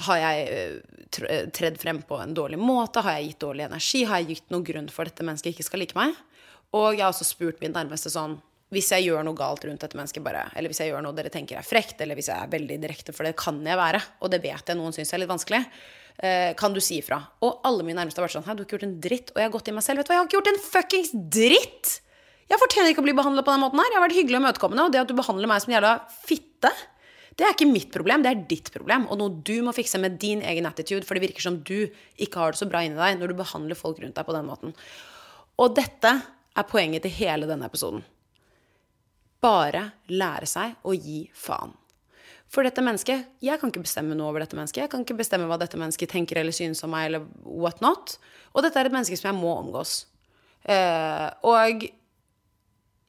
Har 0.06 0.20
jeg 0.20 0.44
eh, 0.48 1.22
eh, 1.28 1.46
tredd 1.54 1.78
frem 1.80 2.00
på 2.06 2.18
en 2.22 2.34
dårlig 2.36 2.58
måte? 2.60 3.02
Har 3.04 3.18
jeg 3.18 3.32
gitt 3.32 3.42
dårlig 3.44 3.66
energi? 3.66 4.04
Har 4.08 4.22
jeg 4.22 4.38
gitt 4.38 4.52
noen 4.54 4.66
grunn 4.66 4.90
for 4.92 5.04
at 5.04 5.14
dette 5.14 5.26
mennesket 5.26 5.54
ikke 5.54 5.66
skal 5.66 5.82
like 5.84 5.98
meg? 5.98 6.16
Og 6.76 6.92
jeg 6.94 7.04
har 7.04 7.12
også 7.12 7.26
spurt 7.28 7.62
min 7.62 7.72
nærmeste 7.72 8.12
sånn 8.12 8.36
Hvis 8.74 8.90
jeg 8.92 9.06
gjør 9.06 9.22
noe 9.24 9.36
galt 9.36 9.62
rundt 9.64 9.80
dette 9.80 9.96
mennesket, 9.96 10.20
bare, 10.24 10.42
eller 10.52 10.68
hvis 10.68 10.82
jeg 10.82 10.90
gjør 10.90 11.06
noe 11.06 11.16
dere 11.16 11.32
tenker 11.32 11.56
er 11.56 11.64
frekt, 11.64 12.02
eller 12.04 12.18
hvis 12.18 12.28
jeg 12.28 12.36
er 12.36 12.50
veldig 12.52 12.76
direkte, 12.82 13.14
for 13.16 13.24
det 13.24 13.32
kan 13.40 13.62
jeg 13.64 13.80
være, 13.80 14.02
og 14.20 14.28
det 14.34 14.42
vet 14.44 14.68
jeg 14.68 14.76
noen 14.76 14.92
syns 14.92 15.14
er 15.16 15.22
litt 15.22 15.30
vanskelig, 15.30 15.62
eh, 16.20 16.50
kan 16.58 16.76
du 16.76 16.80
si 16.84 16.98
ifra? 17.00 17.16
Og 17.40 17.64
alle 17.64 17.86
mine 17.86 17.96
nærmeste 17.96 18.20
har 18.20 18.26
vært 18.26 18.36
sånn 18.36 18.44
Hei, 18.44 18.58
du 18.58 18.60
har 18.60 18.68
ikke 18.68 18.76
gjort 18.76 18.88
en 18.90 19.00
dritt. 19.06 19.32
Og 19.32 19.40
jeg 19.40 19.48
har 19.48 19.54
gått 19.54 19.72
i 19.72 19.74
meg 19.78 19.86
selv. 19.86 20.02
Vet 20.02 20.10
du 20.10 20.12
hva, 20.12 20.18
jeg 20.18 20.20
har 20.20 20.28
ikke 20.28 20.38
gjort 20.38 20.52
en 20.52 20.62
fuckings 20.66 21.14
dritt! 21.38 21.94
Jeg 22.48 22.60
fortjener 22.60 22.92
ikke 22.92 23.00
å 23.00 23.08
bli 23.08 23.16
behandla 23.16 23.44
på 23.44 23.52
den 23.56 23.64
måten 23.64 23.80
her. 23.80 23.88
Jeg 23.88 23.98
har 23.98 24.04
vært 24.04 24.18
hyggelig 24.18 24.36
og 24.36 24.44
imøtekommende, 24.44 24.84
og 24.84 24.92
det 24.92 25.00
at 25.00 25.08
du 25.08 25.16
behandler 25.16 25.50
meg 25.50 25.64
som 25.64 25.72
en 25.72 25.78
jævla 25.78 25.94
fitte 26.28 26.72
det 27.38 27.46
er 27.46 27.54
ikke 27.54 27.70
mitt 27.70 27.92
problem, 27.94 28.24
det 28.24 28.30
er 28.32 28.46
ditt 28.50 28.68
problem. 28.74 29.06
Og 29.12 29.20
noe 29.20 29.42
du 29.46 29.54
må 29.62 29.70
fikse 29.76 30.00
med 30.02 30.16
din 30.18 30.42
egen 30.42 30.66
attitude, 30.66 31.06
for 31.06 31.14
det 31.14 31.28
virker 31.28 31.44
som 31.44 31.60
du 31.62 31.86
ikke 32.18 32.40
har 32.42 32.54
det 32.54 32.58
så 32.58 32.66
bra 32.70 32.82
inni 32.82 32.98
deg 32.98 33.20
når 33.20 33.30
du 33.30 33.38
behandler 33.38 33.78
folk 33.78 34.00
rundt 34.02 34.18
deg 34.18 34.26
på 34.26 34.34
den 34.34 34.48
måten. 34.48 34.74
Og 35.62 35.76
dette 35.76 36.14
er 36.58 36.66
poenget 36.66 37.06
til 37.06 37.14
hele 37.14 37.46
denne 37.46 37.68
episoden. 37.70 38.02
Bare 39.38 39.84
lære 40.10 40.48
seg 40.50 40.74
å 40.82 40.96
gi 40.98 41.28
faen. 41.30 41.76
For 42.48 42.64
dette 42.64 42.80
mennesket 42.80 43.26
Jeg 43.44 43.60
kan 43.60 43.68
ikke 43.68 43.84
bestemme 43.84 44.16
noe 44.16 44.32
over 44.32 44.42
dette 44.42 44.56
mennesket. 44.56 44.86
Jeg 44.86 44.90
kan 44.90 45.04
ikke 45.04 45.18
bestemme 45.20 45.46
hva 45.50 45.60
dette 45.60 45.78
mennesket 45.78 46.10
tenker 46.10 46.40
eller 46.40 46.56
synes 46.56 46.82
om 46.82 46.90
meg, 46.90 47.06
eller 47.10 47.26
what 47.44 47.82
not. 47.84 48.16
Og 48.56 48.64
dette 48.64 48.80
er 48.80 48.88
et 48.88 48.94
menneske 48.94 49.18
som 49.20 49.30
jeg 49.30 49.38
må 49.38 49.52
omgås. 49.60 50.00
Uh, 50.66 51.28
og 51.46 51.86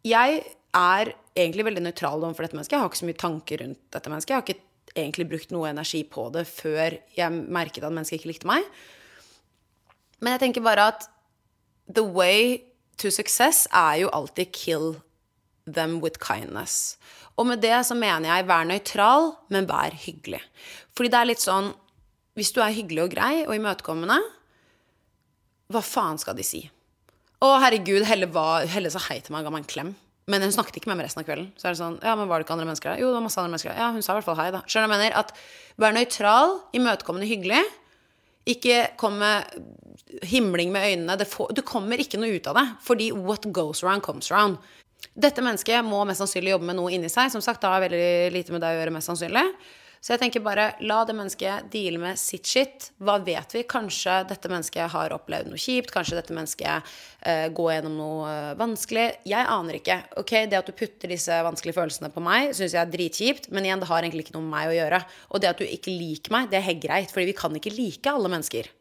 jeg 0.05 0.43
er 0.75 1.13
egentlig 1.37 1.65
veldig 1.67 1.83
nøytral 1.85 2.21
overfor 2.21 2.45
dette 2.45 2.57
mennesket. 2.57 2.75
Jeg 2.75 2.83
har 2.83 2.91
ikke 2.91 3.01
så 3.01 3.09
mye 3.09 3.21
tanker 3.23 3.63
rundt 3.63 3.81
dette 3.95 4.11
mennesket. 4.11 4.33
Jeg 4.33 4.39
har 4.39 4.47
ikke 4.47 4.99
egentlig 4.99 5.27
brukt 5.31 5.53
noe 5.53 5.69
energi 5.69 6.01
på 6.09 6.27
det 6.33 6.45
før 6.49 6.97
jeg 7.15 7.43
merket 7.51 7.85
at 7.85 7.93
mennesket 7.93 8.19
ikke 8.19 8.31
likte 8.33 8.49
meg. 8.49 8.65
Men 10.19 10.35
jeg 10.35 10.43
tenker 10.45 10.65
bare 10.65 10.89
at 10.93 11.05
the 11.89 12.03
way 12.03 12.59
to 12.99 13.11
success 13.13 13.67
er 13.73 14.03
jo 14.03 14.11
alltid 14.13 14.51
kill 14.53 14.97
them 15.65 15.99
with 16.03 16.19
kindness. 16.21 16.97
Og 17.39 17.47
med 17.47 17.61
det 17.63 17.77
så 17.87 17.95
mener 17.95 18.27
jeg 18.27 18.47
vær 18.49 18.67
nøytral, 18.67 19.31
men 19.53 19.69
vær 19.69 19.95
hyggelig. 19.95 20.41
Fordi 20.97 21.11
det 21.13 21.21
er 21.21 21.31
litt 21.31 21.45
sånn 21.45 21.73
Hvis 22.37 22.53
du 22.55 22.61
er 22.63 22.71
hyggelig 22.71 23.01
og 23.03 23.09
grei 23.11 23.33
og 23.41 23.51
imøtekommende, 23.51 24.15
hva 25.73 25.81
faen 25.83 26.15
skal 26.21 26.37
de 26.37 26.45
si? 26.45 26.61
Å, 27.43 27.47
herregud, 27.59 28.05
Helle, 28.07 28.29
var, 28.31 28.63
Helle 28.71 28.91
sa 28.93 29.01
hei 29.09 29.17
til 29.19 29.33
meg 29.35 29.43
og 29.43 29.49
ga 29.49 29.51
meg 29.57 29.65
en 29.65 29.67
klem. 29.73 29.89
Men 30.29 30.45
hun 30.45 30.53
snakket 30.53 30.77
ikke 30.77 30.91
med 30.91 30.99
meg 30.99 31.07
resten 31.07 31.23
av 31.23 31.27
kvelden. 31.27 31.49
Så 31.57 31.67
er 31.67 31.73
det 31.73 31.81
sånn, 31.81 31.97
ja, 32.05 32.13
men 32.19 32.29
var 32.29 32.39
det 32.39 32.45
ikke 32.45 32.53
andre 32.53 32.67
mennesker 32.69 32.91
der? 32.91 33.01
Jo, 33.01 33.09
det 33.09 33.17
var 33.17 33.25
masse 33.25 33.41
andre 33.41 33.53
mennesker 33.55 33.71
der. 33.71 33.79
Ja, 33.81 33.87
hun 33.95 34.05
sa 34.05 34.13
i 34.13 34.19
hvert 34.19 34.27
fall 34.27 34.37
hei, 34.37 34.49
da. 34.53 34.61
Skjønner 34.69 34.85
du 34.85 34.93
hva 34.93 34.99
jeg 34.99 35.09
mener? 35.09 35.15
At 35.17 35.79
vær 35.81 35.95
nøytral, 35.95 36.57
imøtekommende, 36.77 37.29
hyggelig. 37.29 37.63
Ikke 38.53 38.83
kom 39.01 39.17
med 39.21 39.49
himling 40.29 40.73
med 40.73 40.85
øynene. 40.91 41.29
Får, 41.29 41.53
du 41.57 41.63
kommer 41.65 42.01
ikke 42.01 42.21
noe 42.21 42.37
ut 42.37 42.49
av 42.51 42.59
det. 42.59 42.65
Fordi 42.85 43.09
what 43.15 43.49
goes 43.55 43.83
around, 43.83 44.05
comes 44.05 44.29
around. 44.31 44.61
Dette 45.17 45.41
mennesket 45.43 45.85
må 45.87 46.03
mest 46.07 46.21
sannsynlig 46.21 46.53
jobbe 46.53 46.69
med 46.69 46.77
noe 46.77 46.93
inni 46.93 47.09
seg. 47.09 47.31
Som 47.33 47.43
sagt, 47.45 47.63
det 47.63 47.73
har 47.73 47.83
veldig 47.87 48.33
lite 48.35 48.53
med 48.53 48.61
deg 48.65 48.75
å 48.75 48.81
gjøre, 48.83 48.95
mest 48.99 49.09
sannsynlig. 49.09 49.45
Så 49.99 50.13
jeg 50.13 50.21
tenker 50.21 50.43
bare, 50.43 50.71
la 50.87 51.01
det 51.07 51.15
mennesket 51.17 51.67
deale 51.73 51.99
med 51.99 52.19
sitt 52.19 52.47
shit. 52.47 52.89
Hva 53.03 53.17
vet 53.23 53.51
vi? 53.55 53.65
Kanskje 53.67 54.21
dette 54.29 54.51
mennesket 54.51 54.93
har 54.93 55.15
opplevd 55.15 55.51
noe 55.51 55.59
kjipt. 55.59 55.91
Kanskje 55.91 56.15
dette 56.21 56.35
mennesket 56.35 56.87
uh, 57.27 57.47
går 57.55 57.73
gjennom 57.75 57.99
noe 57.99 58.31
uh, 58.31 58.55
vanskelig. 58.59 59.09
Jeg 59.27 59.51
aner 59.51 59.81
ikke. 59.81 59.99
ok, 60.23 60.33
Det 60.47 60.61
at 60.61 60.71
du 60.71 60.75
putter 60.79 61.11
disse 61.11 61.41
vanskelige 61.45 61.75
følelsene 61.81 62.11
på 62.15 62.23
meg, 62.23 62.55
syns 62.55 62.77
jeg 62.77 62.81
er 62.81 62.95
dritkjipt. 62.95 63.51
Men 63.51 63.67
igjen, 63.67 63.83
det 63.83 63.91
har 63.91 64.07
egentlig 64.07 64.29
ikke 64.29 64.37
noe 64.39 64.47
med 64.47 64.55
meg 64.55 64.71
å 64.71 64.77
gjøre. 64.79 65.03
Og 65.35 65.43
det 65.43 65.51
at 65.51 65.61
du 65.61 65.67
ikke 65.67 65.93
liker 65.93 66.35
meg, 66.37 66.51
det 66.51 66.61
er 66.61 66.67
helt 66.71 66.83
greit. 66.87 67.11
Fordi 67.11 67.31
vi 67.33 67.39
kan 67.43 67.59
ikke 67.59 67.75
like 67.75 68.15
alle 68.15 68.31
mennesker. 68.31 68.71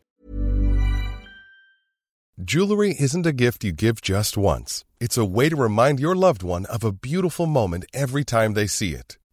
Jewelry 2.39 2.95
isn't 2.95 3.27
a 3.27 3.33
gift 3.33 3.65
you 3.65 3.73
give 3.73 4.01
just 4.01 4.37
once. 4.39 4.85
It's 5.01 5.19
a 5.19 5.25
way 5.25 5.49
to 5.49 5.57
remind 5.57 5.99
your 5.99 6.15
loved 6.15 6.45
one 6.45 6.67
of 6.67 6.85
a 6.85 6.93
beautiful 6.93 7.47
moment 7.47 7.85
every 7.93 8.23
time 8.23 8.55
they 8.55 8.69
see 8.69 8.95
it. 8.95 9.18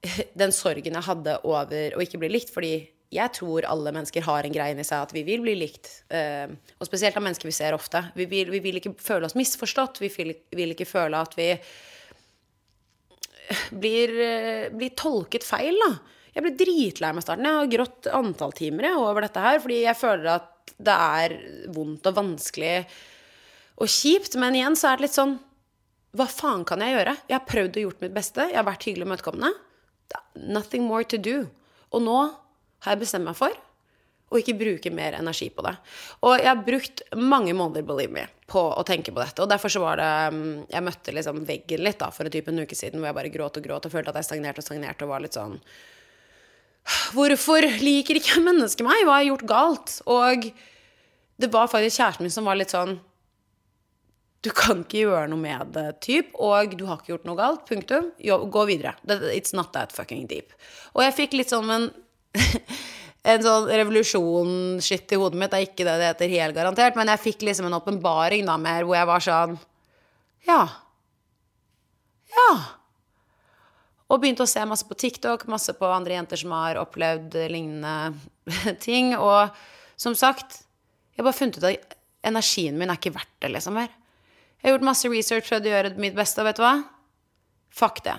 den 0.40 0.54
sorgen 0.54 0.96
jeg 0.96 1.06
hadde 1.06 1.36
over 1.48 1.96
å 1.96 2.02
ikke 2.04 2.20
bli 2.22 2.30
likt, 2.32 2.52
fordi 2.54 2.74
jeg 3.10 3.34
tror 3.34 3.66
alle 3.66 3.90
mennesker 3.90 4.22
har 4.22 4.46
en 4.46 4.52
greie 4.54 4.74
inni 4.74 4.86
seg 4.86 5.02
at 5.02 5.12
vi 5.14 5.24
vil 5.26 5.42
bli 5.42 5.56
likt. 5.58 5.88
Uh, 6.12 6.52
og 6.78 6.86
spesielt 6.86 7.16
av 7.18 7.24
mennesker 7.26 7.48
vi 7.48 7.56
ser 7.56 7.74
ofte. 7.74 8.04
Vi 8.14 8.28
vil, 8.30 8.52
vi 8.54 8.62
vil 8.62 8.78
ikke 8.78 8.94
føle 9.02 9.26
oss 9.26 9.34
misforstått. 9.38 9.98
Vi 10.02 10.10
vil, 10.14 10.30
vil, 10.54 10.76
ikke 10.76 10.86
føle 10.86 11.18
at 11.18 11.34
vi 11.38 11.48
blir, 13.82 14.14
uh, 14.14 14.70
blir 14.76 14.94
tolket 14.98 15.46
feil, 15.46 15.74
da. 15.82 15.92
Jeg 16.30 16.46
ble 16.46 16.54
dritlei 16.54 17.10
meg 17.10 17.24
i 17.24 17.26
starten. 17.26 17.48
Jeg 17.48 17.58
har 17.58 17.72
grått 17.72 18.08
antall 18.14 18.54
timer 18.54 18.92
over 18.94 19.26
dette 19.26 19.42
her, 19.42 19.58
fordi 19.62 19.80
jeg 19.82 19.98
føler 19.98 20.28
at 20.36 20.74
det 20.78 20.94
er 20.94 21.34
vondt 21.74 22.06
og 22.06 22.14
vanskelig 22.14 22.76
og 23.82 23.90
kjipt. 23.90 24.38
Men 24.38 24.54
igjen 24.54 24.78
så 24.78 24.92
er 24.92 25.00
det 25.00 25.08
litt 25.08 25.18
sånn 25.18 25.34
Hva 26.14 26.28
faen 26.30 26.62
kan 26.66 26.82
jeg 26.82 26.94
gjøre? 26.94 27.16
Jeg 27.26 27.36
har 27.36 27.48
prøvd 27.48 27.80
og 27.80 27.88
gjort 27.88 28.06
mitt 28.06 28.14
beste. 28.14 28.46
Jeg 28.52 28.60
har 28.60 28.70
vært 28.70 28.86
hyggelig 28.86 29.08
og 29.08 29.10
imøtekommende. 29.10 29.50
Nothing 30.34 30.86
more 30.88 31.04
to 31.04 31.18
do. 31.20 31.42
Og 31.90 32.04
nå 32.04 32.20
har 32.84 32.94
jeg 32.94 33.02
bestemt 33.02 33.26
meg 33.26 33.36
for 33.38 33.54
å 34.30 34.38
ikke 34.38 34.54
bruke 34.54 34.92
mer 34.94 35.16
energi 35.18 35.48
på 35.50 35.62
det. 35.66 35.72
Og 36.22 36.36
jeg 36.38 36.46
har 36.46 36.62
brukt 36.66 37.02
mange 37.18 37.54
måneder, 37.56 37.82
believe 37.86 38.14
me, 38.14 38.26
på 38.50 38.62
å 38.62 38.84
tenke 38.86 39.10
på 39.10 39.22
dette. 39.22 39.42
Og 39.42 39.50
derfor 39.50 39.72
så 39.74 39.82
var 39.82 39.98
det 39.98 40.10
mm, 40.36 40.50
Jeg 40.70 40.86
møtte 40.86 41.14
liksom 41.16 41.42
veggen 41.48 41.82
litt 41.82 41.98
da, 41.98 42.12
for 42.14 42.28
en, 42.28 42.34
type 42.34 42.52
en 42.52 42.62
uke 42.62 42.78
siden 42.78 43.02
hvor 43.02 43.10
jeg 43.10 43.18
bare 43.18 43.32
gråt 43.34 43.58
og 43.58 43.66
gråt 43.66 43.88
og 43.88 43.94
følte 43.94 44.14
at 44.14 44.20
jeg 44.20 44.30
stagnerte 44.30 44.62
og 44.62 44.68
stagnerte 44.68 45.06
og 45.06 45.12
var 45.14 45.24
litt 45.24 45.38
sånn 45.38 45.58
Hvorfor 47.12 47.66
liker 47.82 48.18
ikke 48.18 48.40
mennesket 48.42 48.86
meg? 48.86 49.02
Hva 49.04 49.18
har 49.18 49.24
jeg 49.24 49.32
gjort 49.34 49.48
galt? 49.50 49.96
Og 50.10 50.46
det 51.40 51.50
var 51.52 51.70
faktisk 51.70 51.98
kjæresten 51.98 52.26
min 52.26 52.34
som 52.34 52.48
var 52.48 52.58
litt 52.58 52.72
sånn 52.72 52.96
du 54.40 54.48
kan 54.56 54.80
ikke 54.80 55.02
gjøre 55.02 55.28
noe 55.28 55.40
med 55.40 55.74
det, 55.74 55.86
typ, 56.04 56.30
og 56.40 56.72
du 56.78 56.86
har 56.88 57.00
ikke 57.00 57.12
gjort 57.12 57.26
noe 57.28 57.36
galt. 57.36 57.66
Punktum. 57.68 58.08
Gå 58.20 58.62
videre. 58.70 58.94
It's 59.34 59.52
not 59.56 59.74
that 59.76 59.92
fucking 59.92 60.24
deep. 60.30 60.54
Og 60.94 61.04
jeg 61.04 61.16
fikk 61.18 61.36
litt 61.36 61.52
sånn 61.52 61.68
en, 61.74 61.88
en 63.34 63.44
sånn 63.44 63.68
revolusjon-shit 63.68 65.12
i 65.12 65.20
hodet 65.20 65.42
mitt. 65.42 65.52
Det 65.52 65.60
er 65.60 65.68
ikke 65.68 65.84
det 65.84 65.98
det 66.00 66.08
heter 66.14 66.34
helt 66.38 66.56
garantert, 66.56 66.96
men 66.96 67.12
jeg 67.12 67.24
fikk 67.26 67.44
liksom 67.50 67.68
en 67.68 67.76
åpenbaring 67.82 68.48
da 68.48 68.56
mer 68.60 68.88
hvor 68.88 68.96
jeg 68.96 69.10
var 69.12 69.26
sånn 69.28 69.58
Ja. 70.48 70.60
Ja. 72.32 72.50
Og 74.10 74.24
begynte 74.24 74.46
å 74.46 74.50
se 74.50 74.64
masse 74.66 74.88
på 74.88 74.96
TikTok, 74.98 75.44
masse 75.52 75.76
på 75.76 75.92
andre 75.92 76.16
jenter 76.16 76.40
som 76.40 76.56
har 76.56 76.80
opplevd 76.80 77.36
lignende 77.52 78.72
ting. 78.86 79.12
Og 79.20 79.52
som 80.00 80.16
sagt, 80.16 80.62
jeg 81.12 81.28
bare 81.28 81.36
funnet 81.36 81.60
ut 81.60 81.68
at 81.68 81.98
energien 82.24 82.80
min 82.80 82.88
er 82.88 82.96
ikke 82.96 83.12
verdt 83.20 83.36
det, 83.44 83.52
liksom, 83.52 83.76
mer. 83.76 83.92
Jeg 84.60 84.68
har 84.68 84.76
gjort 84.76 84.90
masse 84.90 85.08
research, 85.08 85.48
prøvd 85.48 85.68
å 85.68 85.72
gjøre 85.74 85.94
mitt 86.02 86.16
beste, 86.16 86.42
og 86.42 86.50
vet 86.50 86.58
du 86.58 86.64
hva? 86.64 86.74
Fuck 87.72 88.02
det. 88.04 88.18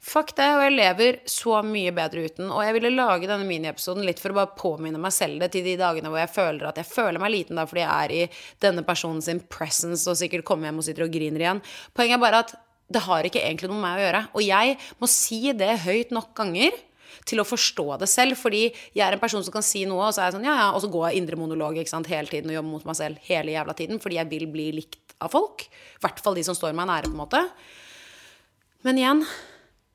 Fuck 0.00 0.30
det, 0.38 0.46
og 0.56 0.62
jeg 0.64 0.72
lever 0.78 1.18
så 1.28 1.58
mye 1.66 1.90
bedre 1.92 2.22
uten. 2.24 2.46
Og 2.48 2.62
jeg 2.64 2.76
ville 2.78 2.92
lage 2.94 3.28
denne 3.28 3.44
miniepisoden 3.44 4.06
litt 4.06 4.20
for 4.22 4.32
å 4.32 4.38
bare 4.38 4.56
påminne 4.56 5.00
meg 5.02 5.12
selv 5.12 5.42
det 5.42 5.50
til 5.52 5.66
de 5.66 5.74
dagene 5.80 6.08
hvor 6.08 6.22
jeg 6.22 6.32
føler 6.32 6.70
at 6.70 6.80
jeg 6.80 6.88
føler 6.88 7.20
meg 7.20 7.34
liten 7.34 7.60
da 7.60 7.66
fordi 7.68 7.82
jeg 7.82 8.06
er 8.06 8.14
i 8.16 8.22
denne 8.64 8.84
personens 8.86 9.28
presence 9.52 10.08
og 10.08 10.16
sikkert 10.16 10.46
kommer 10.48 10.70
hjem 10.70 10.80
og 10.80 10.86
sitter 10.86 11.04
og 11.04 11.12
griner 11.12 11.44
igjen. 11.44 11.60
Poenget 11.92 12.16
er 12.16 12.22
bare 12.22 12.40
at 12.46 12.54
det 12.90 13.04
har 13.04 13.28
ikke 13.28 13.42
egentlig 13.42 13.68
noe 13.70 13.82
med 13.82 13.90
meg 13.90 14.00
å 14.00 14.06
gjøre. 14.06 14.22
Og 14.32 14.46
jeg 14.46 14.78
må 15.02 15.10
si 15.10 15.42
det 15.58 15.74
høyt 15.84 16.16
nok 16.16 16.32
ganger 16.38 16.80
til 17.28 17.42
å 17.42 17.46
forstå 17.46 17.86
det 18.00 18.08
selv. 18.10 18.38
Fordi 18.40 18.64
jeg 18.70 19.04
er 19.04 19.14
en 19.18 19.22
person 19.22 19.44
som 19.44 19.54
kan 19.54 19.66
si 19.66 19.84
noe, 19.88 20.08
og 20.08 20.16
så 20.16 20.24
er 20.24 20.30
jeg 20.30 20.38
sånn, 20.38 20.48
ja, 20.48 20.56
ja, 20.62 20.72
og 20.72 20.80
så 20.80 20.90
går 20.92 21.10
jeg 21.10 21.22
indre 21.22 21.38
monolog 21.40 21.76
ikke 21.80 21.92
sant, 21.92 22.10
hele 22.10 22.30
tiden 22.30 22.50
og 22.50 22.56
jobber 22.56 22.72
mot 22.72 22.88
meg 22.88 22.98
selv 22.98 23.28
hele 23.28 23.54
jævla 23.54 23.76
tiden. 23.78 24.02
Fordi 24.02 24.20
jeg 24.22 24.32
vil 24.32 24.48
bli 24.50 24.68
likt 24.80 25.09
av 25.20 25.32
folk. 25.32 25.66
I 25.68 26.02
hvert 26.04 26.20
fall 26.24 26.38
de 26.38 26.44
som 26.46 26.56
står 26.56 26.74
meg 26.76 26.90
nære, 26.90 27.10
på 27.10 27.16
en 27.16 27.22
måte. 27.24 27.44
Men 28.86 29.00
igjen 29.00 29.24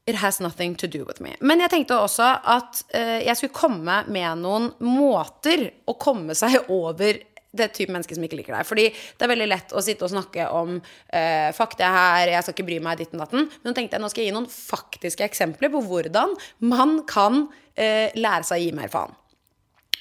It 0.06 0.20
has 0.22 0.40
nothing 0.40 0.76
to 0.76 0.88
do 0.88 1.04
with 1.04 1.18
me. 1.22 1.32
Men 1.42 1.64
jeg 1.64 1.72
tenkte 1.74 1.96
også 1.98 2.28
at 2.46 2.82
uh, 2.94 3.22
jeg 3.26 3.34
skulle 3.40 3.58
komme 3.58 4.04
med 4.06 4.44
noen 4.44 4.68
måter 4.86 5.64
å 5.90 5.96
komme 5.98 6.36
seg 6.38 6.60
over 6.70 7.18
det 7.56 7.70
type 7.74 7.90
menneske 7.90 8.14
som 8.14 8.26
ikke 8.28 8.38
liker 8.38 8.54
deg. 8.54 8.68
Fordi 8.70 8.86
det 8.92 9.26
er 9.26 9.32
veldig 9.32 9.48
lett 9.50 9.74
å 9.74 9.82
sitte 9.82 10.06
og 10.06 10.14
snakke 10.14 10.46
om 10.54 10.78
uh, 10.78 11.50
fuck 11.58 11.74
det 11.80 11.90
her, 11.90 12.36
jeg 12.36 12.46
skal 12.46 12.58
ikke 12.58 12.68
bry 12.70 12.80
meg 12.86 13.02
ditten 13.02 13.24
datten. 13.24 13.50
Men 13.50 13.72
nå 13.72 13.74
tenkte 13.80 13.98
jeg 13.98 14.06
nå 14.06 14.12
skal 14.14 14.26
jeg 14.26 14.30
gi 14.30 14.38
noen 14.38 14.52
faktiske 14.52 15.26
eksempler 15.26 15.74
på 15.74 15.82
hvordan 15.88 16.38
man 16.70 17.00
kan 17.10 17.48
uh, 17.48 18.08
lære 18.14 18.46
seg 18.46 18.60
å 18.60 18.62
gi 18.62 18.76
mer 18.78 18.94
faen. 18.94 19.18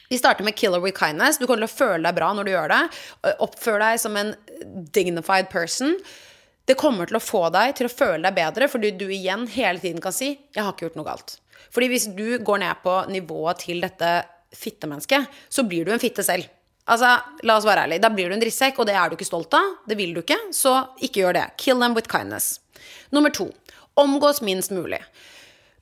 Vi 0.09 0.19
starter 0.19 0.45
med 0.45 0.55
'killer 0.57 0.81
with 0.81 0.99
kindness'. 0.99 1.39
Du 1.39 1.47
kommer 1.47 1.67
til 1.67 1.71
å 1.71 1.79
føle 1.79 2.03
deg 2.03 2.15
bra 2.15 2.33
når 2.33 2.45
du 2.45 2.51
gjør 2.51 2.69
det. 2.69 2.83
Oppfør 3.41 3.79
deg 3.79 4.01
som 4.01 4.17
en 4.17 4.35
dignified 4.93 5.51
person. 5.51 5.97
Det 6.67 6.77
kommer 6.81 7.07
til 7.07 7.17
å 7.17 7.23
få 7.23 7.51
deg 7.53 7.75
til 7.77 7.87
å 7.87 7.93
føle 7.93 8.23
deg 8.23 8.35
bedre, 8.35 8.69
fordi 8.69 8.91
du 8.97 9.09
igjen 9.09 9.47
hele 9.49 9.79
tiden 9.79 10.01
kan 10.01 10.13
si 10.13 10.39
'jeg 10.55 10.65
har 10.65 10.73
ikke 10.73 10.89
gjort 10.89 10.97
noe 10.97 11.11
galt'. 11.11 11.39
Fordi 11.71 11.89
hvis 11.89 12.07
du 12.15 12.39
går 12.39 12.59
ned 12.59 12.77
på 12.83 12.95
nivået 13.09 13.59
til 13.59 13.81
dette 13.81 14.25
fittemennesket, 14.55 15.27
så 15.51 15.67
blir 15.67 15.85
du 15.85 15.93
en 15.93 15.99
fitte 15.99 16.23
selv. 16.23 16.47
Altså, 16.87 17.23
la 17.43 17.57
oss 17.57 17.65
være 17.65 17.87
ærlige. 17.87 18.01
Da 18.01 18.11
blir 18.13 18.29
du 18.29 18.35
en 18.35 18.41
drittsekk, 18.41 18.79
og 18.79 18.87
det 18.87 18.95
er 18.95 19.09
du 19.09 19.17
ikke 19.17 19.27
stolt 19.27 19.53
av. 19.57 19.79
Det 19.89 19.97
vil 19.97 20.13
du 20.15 20.21
ikke, 20.21 20.39
så 20.53 20.89
ikke 21.01 21.23
gjør 21.23 21.33
det. 21.39 21.47
Kill 21.57 21.81
them 21.81 21.95
with 21.95 22.09
kindness. 22.09 22.61
Nummer 23.11 23.31
to. 23.31 23.53
Omgås 23.97 24.43
minst 24.43 24.71
mulig. 24.71 25.01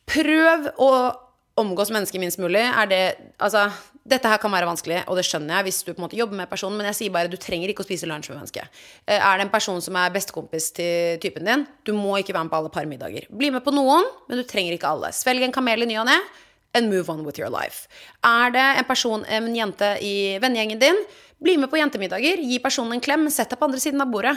Prøv 0.06 0.70
å 0.78 1.16
omgås 1.58 1.90
mennesker 1.90 2.22
minst 2.22 2.38
mulig. 2.38 2.62
Er 2.62 2.86
det 2.86 3.02
Altså, 3.38 3.70
dette 4.02 4.26
her 4.26 4.40
kan 4.42 4.50
være 4.50 4.66
vanskelig, 4.66 5.02
og 5.06 5.18
det 5.18 5.22
skjønner 5.28 5.60
jeg 5.60 5.68
hvis 5.68 5.80
du 5.86 5.92
på 5.92 6.00
en 6.00 6.04
måte 6.08 6.18
jobber 6.18 6.38
med 6.40 6.50
personen, 6.50 6.74
men 6.80 6.88
jeg 6.90 6.98
sier 6.98 7.14
bare 7.14 7.30
du 7.30 7.36
trenger 7.38 7.70
ikke 7.70 7.84
å 7.84 7.86
spise 7.86 8.08
lunsj 8.10 8.32
med 8.32 8.40
mennesket. 8.40 8.80
Eh, 9.06 9.18
Er 9.18 9.38
det 9.38 9.46
en 9.46 9.52
person 9.52 9.78
som 9.84 9.98
er 10.00 10.10
bestekompis 10.14 10.72
til 10.74 11.20
typen 11.22 11.46
din, 11.46 11.66
du 11.86 11.92
må 11.94 12.16
ikke 12.18 12.34
være 12.34 12.48
med 12.48 12.54
på 12.54 12.58
alle 12.58 12.72
parmiddager. 12.74 13.28
Bli 13.30 13.52
med 13.54 13.62
på 13.62 13.74
noen, 13.74 14.08
men 14.26 14.40
du 14.40 14.44
trenger 14.48 14.74
ikke 14.74 14.90
alle. 14.90 15.12
Svelg 15.14 15.46
en 15.46 15.54
kamel 15.54 15.86
i 15.86 15.90
ny 15.92 16.00
og 16.02 16.08
ne, 16.10 16.18
and 16.74 16.88
move 16.90 17.12
on 17.12 17.24
with 17.24 17.38
your 17.38 17.52
life. 17.52 17.86
Er 18.24 18.50
det 18.50 18.66
en 18.80 18.88
person, 18.88 19.24
en 19.28 19.50
jente 19.54 19.94
i 20.02 20.38
vennegjengen 20.42 20.80
din, 20.80 20.98
bli 21.42 21.56
med 21.58 21.70
på 21.70 21.78
jentemiddager, 21.78 22.42
gi 22.42 22.58
personen 22.62 22.96
en 22.96 23.02
klem, 23.02 23.28
sett 23.30 23.50
deg 23.50 23.60
på 23.60 23.68
andre 23.68 23.82
siden 23.82 24.02
av 24.02 24.10
bordet. 24.10 24.34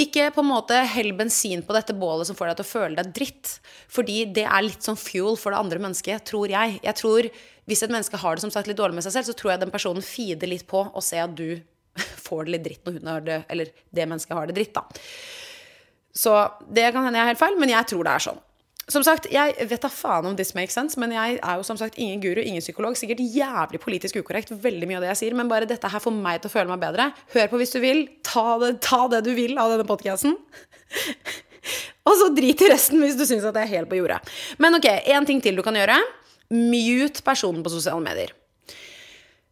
Ikke 0.00 0.28
på 0.32 0.42
en 0.42 0.48
måte 0.48 0.78
hell 0.88 1.10
bensin 1.16 1.62
på 1.64 1.74
dette 1.76 1.94
bålet 1.96 2.28
som 2.28 2.36
får 2.38 2.50
deg 2.50 2.58
til 2.58 2.66
å 2.66 2.70
føle 2.70 2.98
deg 2.98 3.12
dritt. 3.16 3.52
Fordi 3.92 4.18
det 4.36 4.46
er 4.48 4.64
litt 4.64 4.86
sånn 4.86 4.98
fuel 5.00 5.38
for 5.40 5.52
det 5.52 5.60
andre 5.60 5.80
mennesket, 5.82 6.24
tror 6.28 6.52
jeg. 6.52 6.80
Jeg 6.84 7.00
tror 7.02 7.30
Hvis 7.66 7.82
et 7.82 7.90
menneske 7.90 8.18
har 8.22 8.36
det 8.36 8.44
som 8.44 8.50
sagt 8.54 8.68
litt 8.70 8.78
dårlig 8.78 8.94
med 8.94 9.02
seg 9.02 9.16
selv, 9.16 9.26
så 9.26 9.34
tror 9.34 9.50
jeg 9.50 9.60
den 9.64 9.72
personen 9.74 10.04
feeder 10.06 10.46
litt 10.46 10.68
på 10.70 10.84
å 10.86 11.00
se 11.02 11.18
at 11.18 11.32
du 11.34 11.58
får 12.26 12.46
det 12.46 12.52
litt 12.54 12.66
dritt 12.68 12.86
når 12.86 13.00
hun 13.00 13.10
har 13.10 13.24
det, 13.26 13.38
eller 13.50 13.72
det 13.90 14.06
mennesket 14.06 14.38
har 14.38 14.46
det 14.46 14.54
dritt, 14.54 14.76
da. 14.76 14.84
Så 16.16 16.32
det 16.70 16.92
kan 16.94 17.02
hende 17.02 17.18
jeg 17.18 17.26
er 17.26 17.32
helt 17.34 17.42
feil, 17.42 17.58
men 17.58 17.72
jeg 17.74 17.88
tror 17.90 18.06
det 18.06 18.12
er 18.14 18.24
sånn. 18.28 18.38
Som 18.86 19.02
sagt, 19.02 19.26
Jeg 19.32 19.66
vet 19.66 19.82
da 19.82 19.88
faen 19.90 20.28
om 20.28 20.36
this 20.38 20.54
makes 20.54 20.76
sense, 20.78 20.98
men 20.98 21.10
jeg 21.10 21.40
er 21.42 21.56
jo 21.58 21.64
som 21.66 21.78
sagt 21.78 21.98
ingen 21.98 22.20
guru, 22.22 22.38
ingen 22.38 22.62
psykolog. 22.62 22.94
Sikkert 22.94 23.18
jævlig 23.18 23.80
politisk 23.82 24.20
ukorrekt, 24.20 24.52
veldig 24.62 24.86
mye 24.86 25.00
av 25.00 25.02
det 25.02 25.10
jeg 25.10 25.20
sier, 25.24 25.34
men 25.34 25.50
bare 25.50 25.66
dette 25.66 25.90
her 25.90 26.02
får 26.02 26.14
meg 26.14 26.38
til 26.40 26.52
å 26.52 26.54
føle 26.54 26.70
meg 26.70 26.84
bedre. 26.84 27.08
Hør 27.34 27.50
på 27.50 27.58
hvis 27.58 27.74
du 27.74 27.80
vil. 27.82 28.04
Ta 28.22 28.46
det, 28.62 28.76
ta 28.86 29.08
det 29.10 29.24
du 29.26 29.32
vil 29.34 29.58
av 29.58 29.74
denne 29.74 29.88
podkasten. 29.88 30.38
Og 32.06 32.14
så 32.14 32.30
drit 32.30 32.62
i 32.62 32.70
resten 32.70 33.02
hvis 33.02 33.18
du 33.18 33.26
syns 33.26 33.46
at 33.48 33.56
det 33.56 33.64
er 33.64 33.74
helt 33.74 33.90
på 33.90 33.98
jordet. 33.98 34.20
Men 34.62 34.78
ok, 34.78 34.86
én 35.10 35.26
ting 35.26 35.42
til 35.42 35.58
du 35.58 35.66
kan 35.66 35.74
gjøre. 35.74 35.98
Mute 36.54 37.26
personen 37.26 37.66
på 37.66 37.74
sosiale 37.74 37.98
medier. 38.04 38.30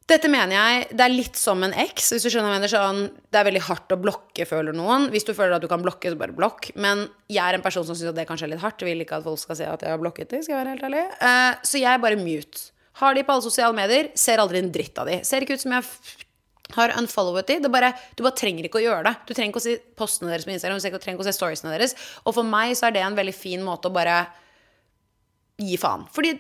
Dette 0.05 0.29
mener 0.29 0.53
jeg, 0.53 0.89
Det 0.93 1.01
er 1.01 1.13
litt 1.13 1.39
som 1.41 1.63
en 1.65 1.73
eks. 1.73 2.11
hvis 2.13 2.27
du 2.27 2.29
skjønner 2.29 2.53
mener, 2.53 2.69
sånn, 2.69 3.07
Det 3.33 3.41
er 3.41 3.47
veldig 3.49 3.63
hardt 3.71 3.95
å 3.95 4.01
blokke, 4.01 4.45
føler 4.45 4.77
noen. 4.77 5.09
Hvis 5.11 5.25
du 5.25 5.33
føler 5.33 5.57
at 5.57 5.65
du 5.65 5.69
kan 5.69 5.83
blokke, 5.83 6.13
så 6.13 6.19
bare 6.21 6.37
blokk. 6.37 6.71
Men 6.77 7.09
jeg 7.29 7.41
er 7.41 7.57
en 7.57 7.65
person 7.65 7.85
som 7.85 7.97
syns 7.97 8.15
det 8.15 8.29
kanskje 8.29 8.45
er 8.45 8.55
litt 8.55 8.65
hardt. 8.65 8.81
Jeg 8.81 8.93
vil 8.93 9.01
ikke 9.05 9.17
at 9.17 9.25
folk 9.25 9.41
skal 9.41 9.57
se 9.57 9.65
at 9.65 9.81
jeg 9.81 9.91
har 9.91 10.03
blokket 10.03 10.29
dem. 10.29 10.43
skal 10.43 10.57
jeg 10.57 10.61
være 10.61 10.75
helt 10.77 10.87
ærlig. 10.91 11.05
Uh, 11.23 11.57
så 11.65 11.81
jeg 11.81 11.93
er 11.95 12.05
bare 12.05 12.21
mute. 12.21 12.71
Har 13.01 13.15
de 13.15 13.25
på 13.25 13.33
alle 13.33 13.43
sosiale 13.43 13.75
medier, 13.75 14.13
ser 14.15 14.39
aldri 14.39 14.61
en 14.61 14.71
dritt 14.71 14.99
av 14.99 15.09
de. 15.09 15.25
Ser 15.25 15.43
ikke 15.43 15.57
ut 15.57 15.65
som 15.65 15.73
jeg 15.73 15.89
har 16.77 16.95
unfollowet 16.99 17.49
de. 17.49 17.59
Det 17.65 17.73
bare, 17.73 17.93
du 18.15 18.23
bare 18.23 18.37
trenger 18.39 18.69
ikke 18.69 18.81
å 18.83 18.85
gjøre 18.85 19.09
det. 19.09 19.15
Du 19.27 19.33
trenger 19.33 19.51
ikke 19.53 19.63
å 19.63 19.67
se 19.67 19.79
postene 19.99 20.31
deres 20.31 20.47
på 20.47 20.55
Instagram, 20.55 20.79
du 20.79 20.99
trenger 21.01 21.19
ikke 21.19 21.27
å 21.27 21.31
se 21.31 21.37
storiesene 21.37 21.73
deres. 21.75 21.97
Og 22.25 22.37
for 22.37 22.47
meg 22.47 22.77
så 22.79 22.89
er 22.89 22.97
det 22.97 23.03
en 23.05 23.19
veldig 23.19 23.35
fin 23.35 23.65
måte 23.65 23.91
å 23.91 23.95
bare 23.95 24.21
gi 25.61 25.77
faen. 25.81 26.07
Fordi 26.13 26.37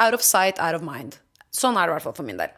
out 0.00 0.16
of 0.16 0.24
sight, 0.24 0.58
out 0.58 0.74
of 0.74 0.82
mind. 0.82 1.20
Sånn 1.54 1.78
er 1.78 1.86
det 1.86 1.94
i 1.94 1.98
hvert 1.98 2.08
fall 2.08 2.16
for 2.16 2.26
min 2.26 2.40
del. 2.40 2.52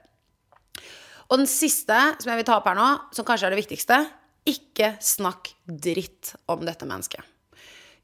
Og 1.27 1.41
den 1.41 1.51
siste 1.51 1.97
som 2.21 2.31
jeg 2.31 2.41
vil 2.41 2.47
ta 2.49 2.61
opp 2.61 2.69
her 2.71 2.79
nå, 2.79 2.87
som 3.17 3.27
kanskje 3.27 3.49
er 3.49 3.57
det 3.57 3.63
viktigste 3.65 3.99
ikke 4.47 4.95
snakk 5.03 5.51
dritt 5.67 6.35
om 6.53 6.63
dette 6.67 6.87
mennesket. 6.87 7.23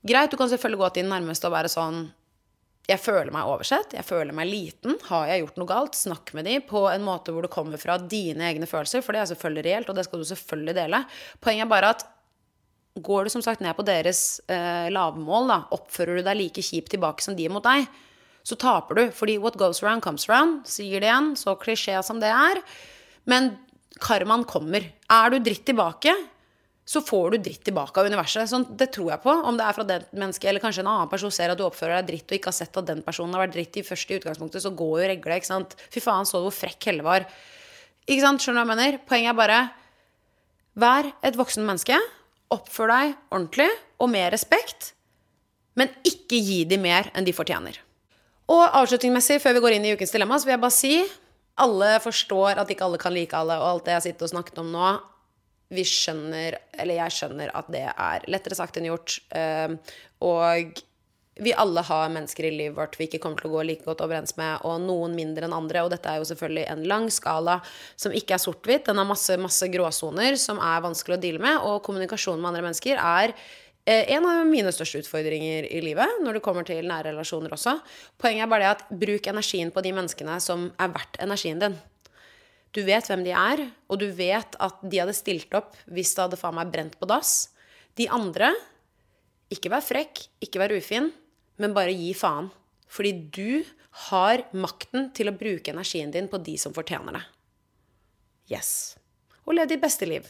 Greit, 0.02 0.32
du 0.32 0.36
kan 0.36 0.50
selvfølgelig 0.50 0.80
gå 0.80 0.88
til 0.90 1.04
din 1.04 1.12
nærmeste 1.14 1.46
og 1.46 1.54
være 1.54 1.70
sånn 1.70 2.02
Jeg 2.90 2.98
føler 2.98 3.30
meg 3.30 3.46
oversett, 3.46 3.92
jeg 3.94 4.02
føler 4.02 4.34
meg 4.34 4.48
liten. 4.50 4.96
Har 5.06 5.28
jeg 5.30 5.44
gjort 5.44 5.60
noe 5.60 5.70
galt? 5.70 5.94
Snakk 5.94 6.32
med 6.34 6.48
dem 6.50 6.64
på 6.66 6.82
en 6.90 7.04
måte 7.06 7.30
hvor 7.30 7.46
det 7.46 7.52
kommer 7.54 7.78
fra 7.78 7.94
dine 7.94 8.48
egne 8.48 8.66
følelser, 8.66 9.04
for 9.06 9.14
det 9.14 9.22
er 9.22 9.28
selvfølgelig 9.30 9.64
reelt, 9.68 9.92
og 9.92 9.98
det 9.98 10.04
skal 10.08 10.18
du 10.18 10.26
selvfølgelig 10.26 10.74
dele. 10.80 11.04
Poenget 11.38 11.68
er 11.68 11.70
bare 11.70 11.92
at 11.94 12.02
går 13.06 13.24
du 13.24 13.32
som 13.36 13.44
sagt 13.46 13.62
ned 13.62 13.76
på 13.78 13.86
deres 13.86 14.40
eh, 14.50 14.90
lavmål, 14.90 15.46
da, 15.48 15.60
oppfører 15.78 16.18
du 16.18 16.26
deg 16.26 16.40
like 16.40 16.64
kjipt 16.66 16.90
tilbake 16.92 17.22
som 17.24 17.38
de 17.38 17.46
mot 17.48 17.62
deg, 17.64 17.86
så 18.42 18.58
taper 18.58 18.98
du. 18.98 19.04
Fordi 19.14 19.38
what 19.38 19.56
goes 19.56 19.78
around 19.84 20.02
comes 20.02 20.26
around, 20.28 20.66
sier 20.66 20.98
det 20.98 21.06
igjen, 21.06 21.32
så 21.38 21.54
klisjé 21.62 22.02
som 22.02 22.18
det 22.20 22.34
er. 22.34 22.60
Men 23.30 23.52
karmaen 24.02 24.46
kommer. 24.48 24.86
Er 25.12 25.32
du 25.32 25.38
dritt 25.42 25.64
tilbake, 25.68 26.14
så 26.84 27.00
får 27.04 27.34
du 27.34 27.44
dritt 27.44 27.62
tilbake 27.68 28.00
av 28.00 28.08
universet. 28.10 28.50
Sånn, 28.50 28.64
det 28.78 28.90
tror 28.94 29.12
jeg 29.12 29.22
på. 29.22 29.34
Om 29.48 29.58
det 29.58 29.66
er 29.66 29.76
fra 29.76 29.84
det 29.86 29.98
mennesket, 30.10 30.48
eller 30.50 30.62
kanskje 30.62 30.82
en 30.82 30.90
annen 30.92 31.10
person 31.12 31.32
ser 31.34 31.52
at 31.52 31.60
du 31.60 31.64
oppfører 31.66 32.00
deg 32.00 32.10
dritt, 32.10 32.26
og 32.30 32.38
ikke 32.38 32.50
har 32.50 32.58
sett 32.58 32.80
at 32.80 32.88
den 32.88 33.04
personen 33.06 33.36
har 33.36 33.44
vært 33.44 33.54
dritt 33.54 33.78
i 33.78 33.84
første 33.86 34.18
utgangspunktet, 34.18 34.64
så 34.64 34.72
går 34.74 34.96
jo 35.04 35.12
regla, 35.12 35.38
ikke 35.38 35.52
sant. 35.52 35.76
Fy 35.94 36.02
faen, 36.02 36.26
så 36.28 36.40
du 36.40 36.48
hvor 36.48 36.56
frekk 36.56 36.90
Helle 36.90 37.06
var. 37.06 37.28
Ikke 38.08 38.24
sant, 38.24 38.42
skjønner 38.42 38.64
du 38.64 38.66
hva 38.66 38.74
jeg 38.74 38.80
mener? 38.82 38.98
Poenget 39.06 39.34
er 39.34 39.38
bare 39.38 39.60
Vær 40.72 41.04
et 41.20 41.36
voksen 41.36 41.66
menneske. 41.68 41.98
Oppfør 42.52 42.88
deg 42.88 43.16
ordentlig 43.28 43.68
og 44.00 44.08
med 44.12 44.30
respekt. 44.32 44.94
Men 45.76 45.92
ikke 46.08 46.40
gi 46.40 46.62
dem 46.68 46.84
mer 46.84 47.10
enn 47.16 47.26
de 47.28 47.34
fortjener. 47.36 47.76
Og 48.52 48.62
avslutningsmessig, 48.80 49.38
før 49.40 49.56
vi 49.56 49.62
går 49.64 49.76
inn 49.76 49.86
i 49.88 49.92
ukens 49.96 50.12
dilemma, 50.12 50.38
så 50.40 50.48
vil 50.48 50.56
jeg 50.56 50.64
bare 50.64 50.76
si 50.76 50.94
alle 51.62 51.90
forstår 52.02 52.60
at 52.60 52.70
ikke 52.72 52.86
alle 52.86 53.00
kan 53.00 53.14
like 53.14 53.38
alle, 53.38 53.56
og 53.60 53.68
alt 53.70 53.88
det 53.88 53.96
jeg 53.98 54.06
sitter 54.10 54.28
og 54.28 54.34
snakket 54.34 54.62
om 54.62 54.70
nå 54.74 54.92
Vi 55.72 55.84
skjønner, 55.88 56.58
eller 56.76 56.98
jeg 56.98 57.16
skjønner, 57.16 57.52
at 57.56 57.68
det 57.72 57.86
er 57.88 58.26
lettere 58.28 58.58
sagt 58.58 58.76
enn 58.76 58.90
gjort. 58.90 59.20
eh, 59.32 59.72
Og 60.20 60.82
vi 61.40 61.54
alle 61.56 61.80
har 61.80 62.10
mennesker 62.12 62.44
i 62.44 62.52
livet 62.52 62.76
vårt 62.76 62.98
vi 63.00 63.06
ikke 63.06 63.22
kommer 63.22 63.40
til 63.40 63.48
å 63.48 63.54
gå 63.54 63.62
like 63.64 63.86
godt 63.86 64.02
overens 64.04 64.36
med, 64.36 64.60
og 64.68 64.82
noen 64.84 65.14
mindre 65.16 65.48
enn 65.48 65.56
andre. 65.56 65.80
Og 65.80 65.90
dette 65.94 66.10
er 66.10 66.20
jo 66.20 66.28
selvfølgelig 66.28 66.66
en 66.68 66.84
lang 66.90 67.08
skala 67.08 67.56
som 67.96 68.12
ikke 68.12 68.36
er 68.36 68.42
sort-hvitt. 68.42 68.84
Den 68.90 69.00
har 69.00 69.08
masse, 69.08 69.38
masse 69.40 69.68
gråsoner 69.72 70.36
som 70.36 70.60
er 70.60 70.84
vanskelig 70.84 71.16
å 71.16 71.22
deale 71.22 71.40
med, 71.42 71.56
og 71.64 71.80
kommunikasjon 71.88 72.36
med 72.36 72.52
andre 72.52 72.66
mennesker 72.68 73.00
er 73.00 73.32
en 73.86 74.26
av 74.28 74.44
mine 74.46 74.70
største 74.70 75.00
utfordringer 75.02 75.66
i 75.66 75.80
livet, 75.82 76.20
når 76.22 76.38
det 76.38 76.42
kommer 76.44 76.66
til 76.66 76.86
nære 76.86 77.10
relasjoner 77.10 77.54
også. 77.54 77.76
Poenget 78.20 78.44
er 78.44 78.50
bare 78.52 78.62
det 78.62 78.74
at 78.76 78.84
bruk 79.00 79.26
energien 79.26 79.72
på 79.74 79.82
de 79.82 79.94
menneskene 79.96 80.36
som 80.42 80.68
er 80.78 80.92
verdt 80.94 81.18
energien 81.24 81.62
din. 81.62 81.74
Du 82.72 82.80
vet 82.86 83.08
hvem 83.10 83.24
de 83.26 83.32
er, 83.36 83.66
og 83.90 83.98
du 84.00 84.06
vet 84.16 84.54
at 84.62 84.84
de 84.86 85.00
hadde 85.02 85.16
stilt 85.16 85.52
opp 85.58 85.74
hvis 85.92 86.14
det 86.14 86.24
hadde 86.24 86.38
faen 86.40 86.56
meg 86.56 86.70
brent 86.72 86.94
på 87.00 87.08
dass. 87.10 87.50
De 87.98 88.06
andre, 88.08 88.52
ikke 89.52 89.72
vær 89.74 89.84
frekk, 89.84 90.22
ikke 90.46 90.62
vær 90.62 90.72
ufin, 90.78 91.10
men 91.60 91.74
bare 91.76 91.92
gi 91.92 92.14
faen. 92.16 92.48
Fordi 92.92 93.12
du 93.34 93.64
har 94.08 94.44
makten 94.56 95.10
til 95.16 95.28
å 95.28 95.36
bruke 95.36 95.72
energien 95.72 96.12
din 96.12 96.30
på 96.32 96.40
de 96.40 96.54
som 96.60 96.72
fortjener 96.76 97.18
det. 97.18 97.24
Yes. 98.52 98.70
Og 99.44 99.56
lev 99.56 99.68
ditt 99.68 99.82
beste 99.82 100.08
liv. 100.08 100.24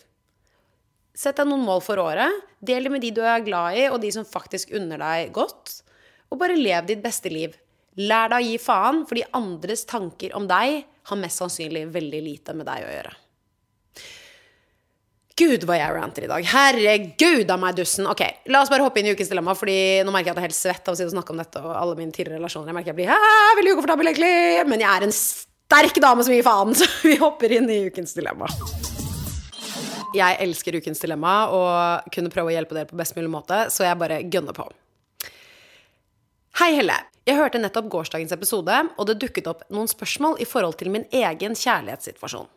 Sett 1.13 1.37
deg 1.37 1.49
noen 1.49 1.65
mål 1.67 1.83
for 1.85 2.01
året. 2.01 2.45
Del 2.65 2.87
det 2.87 2.93
med 2.95 3.03
de 3.05 3.11
du 3.15 3.21
er 3.25 3.45
glad 3.45 3.77
i, 3.77 3.89
og 3.93 4.01
de 4.01 4.13
som 4.15 4.25
faktisk 4.29 4.73
unner 4.77 5.01
deg 5.03 5.33
godt. 5.37 5.83
Og 6.33 6.41
bare 6.41 6.57
lev 6.57 6.89
ditt 6.89 7.03
beste 7.05 7.33
liv. 7.33 7.59
Lær 8.01 8.31
deg 8.33 8.39
å 8.39 8.47
gi 8.47 8.61
faen, 8.63 9.03
fordi 9.09 9.27
andres 9.37 9.85
tanker 9.89 10.33
om 10.39 10.47
deg 10.49 10.81
har 11.11 11.19
mest 11.21 11.43
sannsynlig 11.43 11.85
veldig 11.93 12.23
lite 12.25 12.55
med 12.57 12.69
deg 12.69 12.87
å 12.87 12.95
gjøre. 12.95 13.13
Gud, 15.43 15.65
hva 15.67 15.79
jeg 15.79 15.95
ranter 15.97 16.27
i 16.27 16.31
dag. 16.31 16.47
Herregud 16.53 17.51
av 17.51 17.61
meg 17.61 17.77
dussen. 17.77 18.07
Ok, 18.09 18.23
La 18.53 18.63
oss 18.63 18.71
bare 18.73 18.85
hoppe 18.85 19.01
inn 19.01 19.09
i 19.11 19.15
ukens 19.17 19.33
dilemma, 19.33 19.57
Fordi 19.59 20.05
nå 20.05 20.13
merker 20.13 20.31
jeg 20.31 20.37
at 20.37 20.41
jeg 20.41 20.45
er 20.45 20.51
helt 20.51 20.59
svett 20.61 20.89
av 20.89 20.97
å 20.97 21.11
snakke 21.17 21.35
om 21.35 21.41
dette 21.41 21.65
og 21.65 21.73
alle 21.73 21.99
mine 21.99 22.13
tidligere 22.13 22.41
relasjoner. 22.41 22.71
Jeg 22.71 22.79
merker 22.79 22.93
jeg 22.93 23.01
blir 23.01 23.59
veldig 23.61 23.77
ukomfortabel, 23.77 24.13
egentlig. 24.13 24.35
Men 24.69 24.85
jeg 24.85 24.93
er 24.93 25.09
en 25.09 25.17
sterk 25.17 26.01
dame 26.05 26.25
som 26.25 26.37
gir 26.37 26.47
faen, 26.47 26.77
så 26.79 26.89
vi 27.03 27.19
hopper 27.21 27.59
inn 27.59 27.71
i 27.73 27.85
ukens 27.89 28.17
dilemma. 28.19 28.51
Jeg 30.13 30.37
elsker 30.45 30.77
ukens 30.77 31.01
dilemma 31.01 31.35
og 31.49 32.11
kunne 32.13 32.33
prøve 32.33 32.51
å 32.51 32.55
hjelpe 32.55 32.77
dere 32.77 32.89
på 32.91 32.99
best 33.01 33.17
mulig 33.17 33.31
måte, 33.33 33.65
så 33.73 33.87
jeg 33.87 34.01
bare 34.01 34.21
gønner 34.29 34.57
på. 34.57 34.67
Hei, 36.61 36.75
Helle. 36.77 36.99
Jeg 37.25 37.39
hørte 37.39 37.61
nettopp 37.63 37.87
gårsdagens 37.89 38.35
episode, 38.35 38.75
og 38.99 39.07
det 39.09 39.21
dukket 39.23 39.47
opp 39.49 39.63
noen 39.73 39.89
spørsmål 39.89 40.41
i 40.43 40.49
forhold 40.49 40.75
til 40.81 40.91
min 40.93 41.07
egen 41.15 41.55
kjærlighetssituasjon. 41.57 42.51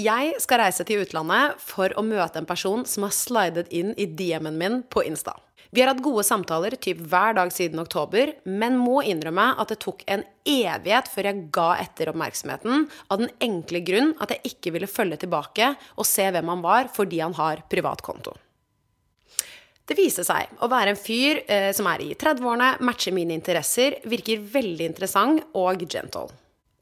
Jeg 0.00 0.34
skal 0.42 0.60
reise 0.62 0.84
til 0.86 1.04
utlandet 1.04 1.60
for 1.62 1.94
å 1.96 2.04
møte 2.04 2.40
en 2.40 2.48
person 2.48 2.82
som 2.88 3.06
har 3.06 3.14
slidet 3.14 3.70
inn 3.74 3.94
i 4.00 4.06
DM-en 4.06 4.58
min 4.58 4.82
på 4.90 5.04
Insta. 5.06 5.36
Vi 5.70 5.80
har 5.80 5.92
hatt 5.92 6.02
gode 6.02 6.24
samtaler 6.26 6.74
typ 6.82 6.98
hver 7.12 7.36
dag 7.38 7.52
siden 7.54 7.78
oktober, 7.78 8.32
men 8.42 8.78
må 8.78 9.04
innrømme 9.06 9.52
at 9.54 9.70
det 9.70 9.78
tok 9.84 10.02
en 10.10 10.24
evighet 10.42 11.06
før 11.12 11.28
jeg 11.30 11.44
ga 11.54 11.68
etter 11.78 12.10
oppmerksomheten, 12.10 12.88
av 13.06 13.22
den 13.22 13.30
enkle 13.46 13.82
grunn 13.86 14.10
at 14.18 14.34
jeg 14.34 14.50
ikke 14.50 14.74
ville 14.74 14.90
følge 14.90 15.20
tilbake 15.22 15.70
og 15.94 16.08
se 16.08 16.26
hvem 16.26 16.50
han 16.50 16.66
var 16.66 16.90
fordi 16.90 17.22
han 17.22 17.38
har 17.38 17.62
privat 17.70 18.02
konto. 18.02 18.34
Det 19.86 19.98
viser 19.98 20.26
seg 20.26 20.50
å 20.62 20.70
være 20.70 20.94
en 20.94 20.98
fyr 20.98 21.40
eh, 21.50 21.70
som 21.74 21.86
er 21.90 22.02
i 22.02 22.12
30-årene, 22.18 22.76
matcher 22.86 23.14
mine 23.14 23.34
interesser, 23.34 24.00
virker 24.10 24.42
veldig 24.42 24.86
interessant 24.86 25.56
og 25.58 25.82
gentle. 25.86 26.28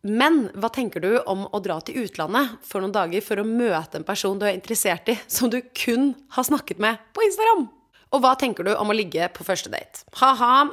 Men 0.08 0.46
hva 0.56 0.68
tenker 0.72 1.04
du 1.04 1.14
om 1.28 1.44
å 1.52 1.60
dra 1.60 1.80
til 1.84 2.04
utlandet 2.04 2.60
for 2.64 2.80
noen 2.80 2.92
dager 2.94 3.24
for 3.24 3.40
å 3.40 3.48
møte 3.48 4.00
en 4.00 4.06
person 4.08 4.38
du 4.40 4.46
er 4.48 4.56
interessert 4.56 5.08
i, 5.12 5.16
som 5.28 5.52
du 5.52 5.60
kun 5.76 6.14
har 6.36 6.48
snakket 6.48 6.80
med 6.80 7.00
på 7.16 7.24
Instagram? 7.28 7.68
Og 8.14 8.22
hva 8.24 8.34
tenker 8.40 8.64
du 8.64 8.74
om 8.74 8.90
å 8.90 8.96
ligge 8.96 9.28
på 9.34 9.46
første 9.46 9.72
date? 9.72 10.04
Ha-ha. 10.20 10.68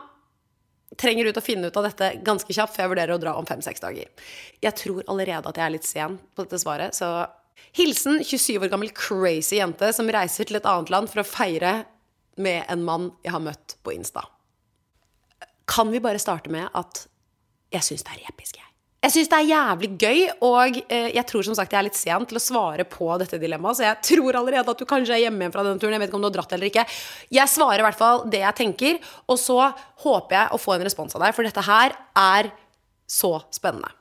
Trenger 1.02 1.28
ut 1.28 1.40
å 1.40 1.44
finne 1.44 1.68
ut 1.68 1.78
av 1.80 1.88
dette 1.88 2.12
ganske 2.24 2.54
kjapt, 2.54 2.76
for 2.76 2.86
jeg 2.86 2.94
vurderer 2.94 3.16
å 3.16 3.22
dra 3.22 3.34
om 3.36 3.48
fem-seks 3.48 3.84
dager. 3.84 4.08
Jeg 4.64 4.80
tror 4.80 5.02
allerede 5.12 5.50
at 5.50 5.58
jeg 5.60 5.66
er 5.66 5.74
litt 5.74 5.88
sen 5.88 6.20
på 6.36 6.46
dette 6.46 6.62
svaret, 6.62 6.96
så 6.96 7.26
Hilsen 7.76 8.22
27 8.24 8.62
år 8.62 8.72
gammel 8.72 8.92
crazy 8.96 9.58
jente 9.60 9.90
som 9.96 10.08
reiser 10.12 10.48
til 10.48 10.60
et 10.60 10.68
annet 10.70 10.92
land 10.94 11.12
for 11.12 11.24
å 11.24 11.28
feire 11.28 11.74
med 12.40 12.64
en 12.72 12.84
mann 12.88 13.10
jeg 13.24 13.34
har 13.36 13.44
møtt 13.44 13.78
på 13.84 13.96
Insta. 13.96 14.24
Kan 15.68 15.92
vi 15.92 16.04
bare 16.04 16.22
starte 16.22 16.52
med 16.54 16.70
at 16.78 17.06
jeg 17.74 17.84
syns 17.84 18.06
det 18.06 18.16
er 18.16 18.30
episk, 18.30 18.60
jeg. 18.60 18.75
Jeg 19.06 19.14
syns 19.14 19.28
det 19.30 19.38
er 19.38 19.50
jævlig 19.52 19.88
gøy, 20.02 20.22
og 20.48 20.78
eh, 20.90 21.12
jeg 21.14 21.26
tror 21.30 21.46
som 21.46 21.54
sagt 21.54 21.76
jeg 21.76 21.78
er 21.78 21.86
litt 21.86 21.98
sen 22.00 22.24
til 22.26 22.40
å 22.40 22.42
svare 22.42 22.88
på 22.90 23.06
dette 23.22 23.38
dilemmaet, 23.38 23.78
så 23.78 23.84
jeg 23.86 24.00
tror 24.08 24.40
allerede 24.40 24.74
at 24.74 24.82
du 24.82 24.88
kanskje 24.90 25.14
er 25.14 25.28
hjemme 25.28 25.52
fra 25.54 25.62
denne 25.68 25.78
turen. 25.78 25.94
Jeg 25.94 26.02
vet 26.02 26.10
ikke 26.10 26.18
om 26.18 26.24
du 26.24 26.30
har 26.32 26.34
dratt 26.40 26.56
eller 26.58 26.72
ikke. 26.72 26.88
Jeg 27.38 27.52
svarer 27.54 27.84
i 27.84 27.86
hvert 27.86 28.00
fall 28.00 28.24
det 28.34 28.42
jeg 28.42 28.58
tenker, 28.58 28.98
og 29.30 29.38
så 29.38 29.60
håper 30.08 30.40
jeg 30.40 30.58
å 30.58 30.62
få 30.64 30.74
en 30.74 30.88
respons 30.90 31.14
av 31.14 31.22
deg, 31.22 31.38
for 31.38 31.46
dette 31.46 31.68
her 31.68 31.94
er 32.24 32.50
så 33.06 33.36
spennende. 33.54 33.94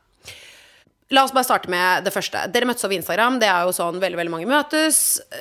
La 1.14 1.22
oss 1.22 1.32
bare 1.34 1.46
starte 1.46 1.70
med 1.70 2.02
det 2.02 2.10
første. 2.10 2.40
Dere 2.50 2.66
møttes 2.66 2.82
over 2.86 2.96
Instagram. 2.96 3.36
Det 3.38 3.46
er 3.46 3.68
jo 3.68 3.74
sånn 3.76 4.00
veldig 4.02 4.18
veldig 4.18 4.32
mange 4.32 4.48
møtes. 4.50 4.96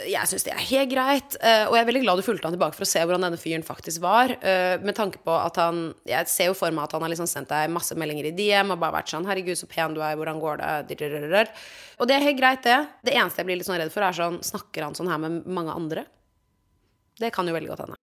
Jeg 0.06 0.30
syns 0.30 0.46
det 0.46 0.52
er 0.54 0.66
helt 0.70 0.92
greit. 0.92 1.38
Eh, 1.40 1.64
og 1.66 1.74
jeg 1.74 1.82
er 1.82 1.88
veldig 1.88 2.02
glad 2.04 2.20
du 2.20 2.26
fulgte 2.28 2.46
han 2.46 2.54
tilbake 2.54 2.78
for 2.78 2.86
å 2.86 2.90
se 2.92 3.02
hvordan 3.02 3.26
denne 3.26 3.40
fyren 3.42 3.66
faktisk 3.66 4.04
var. 4.04 4.36
Eh, 4.38 4.76
med 4.86 4.94
tanke 5.00 5.24
på 5.26 5.34
at 5.34 5.58
han 5.58 5.82
Jeg 6.10 6.30
ser 6.30 6.52
jo 6.52 6.58
for 6.58 6.70
meg 6.76 6.86
at 6.86 6.94
han 6.94 7.02
har 7.02 7.14
liksom 7.16 7.30
sendt 7.32 7.50
deg 7.50 7.74
masse 7.74 7.98
meldinger 7.98 8.30
i 8.30 8.36
DM 8.38 8.76
og 8.76 8.84
bare 8.84 9.00
vært 9.00 9.10
sånn 9.16 9.26
'Herregud, 9.26 9.58
så 9.58 9.70
pen 9.72 9.96
du 9.96 10.02
er. 10.02 10.14
Hvordan 10.20 10.42
går 10.44 10.62
det?' 10.62 11.50
Og 12.00 12.08
det 12.08 12.16
er 12.16 12.28
helt 12.28 12.40
greit, 12.40 12.62
det. 12.62 12.88
Det 13.04 13.14
eneste 13.16 13.42
jeg 13.42 13.46
blir 13.46 13.58
litt 13.58 13.66
sånn 13.66 13.80
redd 13.80 13.92
for, 13.92 14.04
er 14.04 14.14
sånn 14.14 14.44
Snakker 14.44 14.84
han 14.84 14.94
sånn 14.94 15.10
her 15.10 15.18
med 15.18 15.48
mange 15.48 15.74
andre? 15.74 16.06
Det 17.18 17.34
kan 17.34 17.48
jo 17.48 17.54
veldig 17.54 17.70
godt 17.70 17.88
hende. 17.88 18.03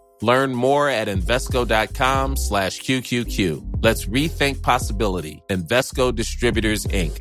Learn 0.21 0.53
more 0.53 0.87
at 0.87 1.07
Invesco.com 1.07 2.37
slash 2.37 2.79
QQQ. 2.81 3.83
Let's 3.83 4.05
rethink 4.05 4.61
possibility. 4.61 5.41
Invesco 5.49 6.15
Distributors, 6.15 6.85
Inc. 6.87 7.17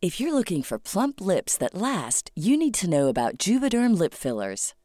If 0.00 0.20
you're 0.20 0.32
looking 0.32 0.62
for 0.62 0.78
plump 0.78 1.20
lips 1.20 1.56
that 1.58 1.74
last, 1.74 2.30
you 2.36 2.56
need 2.56 2.74
to 2.74 2.88
know 2.88 3.08
about 3.08 3.36
Juvederm 3.36 3.98
lip 3.98 4.14
fillers. 4.14 4.74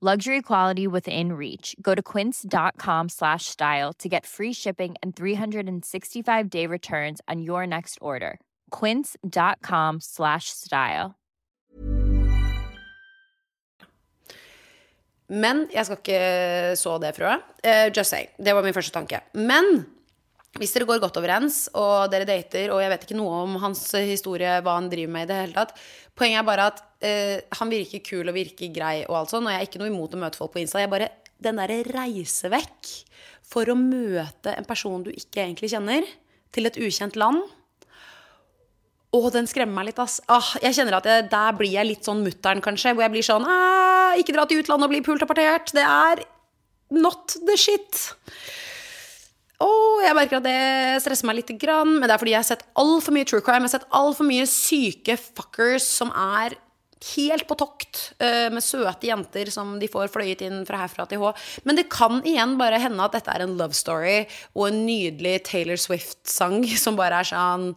Luxury 0.00 0.42
quality 0.42 0.86
within 0.86 1.32
reach. 1.32 1.74
Go 1.82 1.92
to 1.92 2.00
quince.com 2.00 3.08
slash 3.08 3.46
style 3.46 3.92
to 3.94 4.08
get 4.08 4.24
free 4.24 4.52
shipping 4.52 4.94
and 5.02 5.16
365 5.16 6.48
day 6.48 6.68
returns 6.68 7.20
on 7.26 7.42
your 7.42 7.66
next 7.66 7.98
order. 8.00 8.38
Quince.com 8.70 9.98
slash 10.00 10.50
style. 10.50 11.16
Men 15.28 15.66
jeg 15.74 15.84
skal 15.84 15.98
ikke 15.98 16.76
så 16.76 16.98
det 17.02 17.16
frøet. 17.16 17.42
Uh, 17.64 17.90
just 17.96 18.10
say. 18.10 18.30
Det 18.38 18.54
var 18.54 18.62
min 18.62 18.74
første 18.74 18.92
tanke. 18.92 19.20
Men 19.34 19.86
hvis 20.56 20.72
dere 20.74 20.88
går 20.88 21.00
godt 21.02 21.18
overens, 21.20 21.66
og 21.76 22.08
dere 22.12 22.26
dater, 22.26 22.72
og 22.72 22.80
jeg 22.82 22.90
vet 22.94 23.02
ikke 23.04 23.18
noe 23.18 23.42
om 23.44 23.58
hans 23.62 23.82
historie, 24.00 24.56
hva 24.64 24.78
han 24.78 24.88
driver 24.90 25.12
med 25.14 25.26
i 25.26 25.30
det 25.30 25.40
hele 25.42 25.56
tatt 25.58 25.74
Poenget 26.18 26.40
er 26.40 26.46
bare 26.48 26.64
at 26.72 26.80
uh, 26.82 27.58
han 27.60 27.70
virker 27.70 28.02
kul 28.02 28.26
og 28.26 28.34
virker 28.34 28.72
grei 28.74 29.04
og 29.04 29.20
alt 29.20 29.30
sånn, 29.30 29.44
og 29.46 29.52
jeg 29.54 29.60
er 29.60 29.68
ikke 29.68 29.78
noe 29.78 29.92
imot 29.92 30.16
å 30.16 30.22
møte 30.24 30.40
folk 30.40 30.50
på 30.56 30.64
Insta. 30.64 30.80
Jeg 30.82 30.90
bare 30.90 31.12
Den 31.38 31.60
derre 31.60 31.84
reise 31.86 32.50
vekk 32.50 32.88
for 33.46 33.70
å 33.70 33.76
møte 33.78 34.56
en 34.58 34.66
person 34.66 35.04
du 35.06 35.12
ikke 35.12 35.44
egentlig 35.44 35.70
kjenner, 35.70 36.08
til 36.50 36.66
et 36.66 36.80
ukjent 36.80 37.14
land 37.20 37.44
å, 39.08 39.20
den 39.32 39.46
skremmer 39.48 39.78
meg 39.78 39.88
litt, 39.88 40.00
ass. 40.02 40.18
Ah, 40.28 40.50
jeg 40.60 40.76
kjenner 40.76 40.98
at 40.98 41.06
jeg, 41.08 41.28
Der 41.32 41.54
blir 41.56 41.72
jeg 41.72 41.88
litt 41.88 42.04
sånn 42.04 42.20
mutter'n, 42.26 42.60
kanskje. 42.64 42.92
Hvor 42.92 43.06
jeg 43.06 43.14
blir 43.14 43.24
sånn 43.24 43.46
ah, 43.48 44.12
Ikke 44.20 44.34
dra 44.36 44.44
til 44.48 44.60
utlandet 44.60 44.88
og 44.88 44.92
bli 44.92 45.04
pult 45.06 45.24
og 45.24 45.30
partert. 45.30 45.72
Det 45.76 45.84
er 45.84 46.24
not 46.92 47.38
the 47.48 47.56
shit. 47.56 48.02
Oh, 49.58 49.98
jeg 50.04 50.14
merker 50.14 50.38
at 50.38 50.46
det 50.46 51.02
stresser 51.02 51.26
meg 51.26 51.40
litt, 51.40 51.50
men 51.58 52.04
det 52.04 52.12
er 52.14 52.20
fordi 52.20 52.34
jeg 52.36 52.42
har 52.44 52.46
sett 52.46 52.66
altfor 52.78 53.14
mye 53.16 53.26
true 53.26 53.42
crime. 53.42 53.66
Jeg 53.66 53.72
har 53.72 53.80
sett 53.80 53.94
altfor 53.98 54.28
mye 54.28 54.46
syke 54.46 55.16
fuckers 55.18 55.86
som 55.98 56.12
er 56.14 56.54
helt 57.14 57.46
på 57.46 57.56
tokt 57.58 58.00
uh, 58.22 58.48
med 58.54 58.62
søte 58.64 59.06
jenter 59.06 59.50
som 59.54 59.76
de 59.78 59.88
får 59.90 60.10
fløyet 60.14 60.42
inn 60.46 60.64
fra 60.66 60.82
herfra 60.82 61.06
til 61.10 61.22
H. 61.22 61.32
Men 61.66 61.78
det 61.78 61.88
kan 61.92 62.22
igjen 62.26 62.56
bare 62.58 62.80
hende 62.82 63.04
at 63.04 63.14
dette 63.14 63.34
er 63.34 63.44
en 63.44 63.56
love 63.58 63.76
story 63.76 64.20
og 64.54 64.68
en 64.68 64.84
nydelig 64.86 65.40
Taylor 65.50 65.78
Swift-sang 65.80 66.64
som 66.84 66.98
bare 66.98 67.22
er 67.22 67.30
sånn 67.30 67.72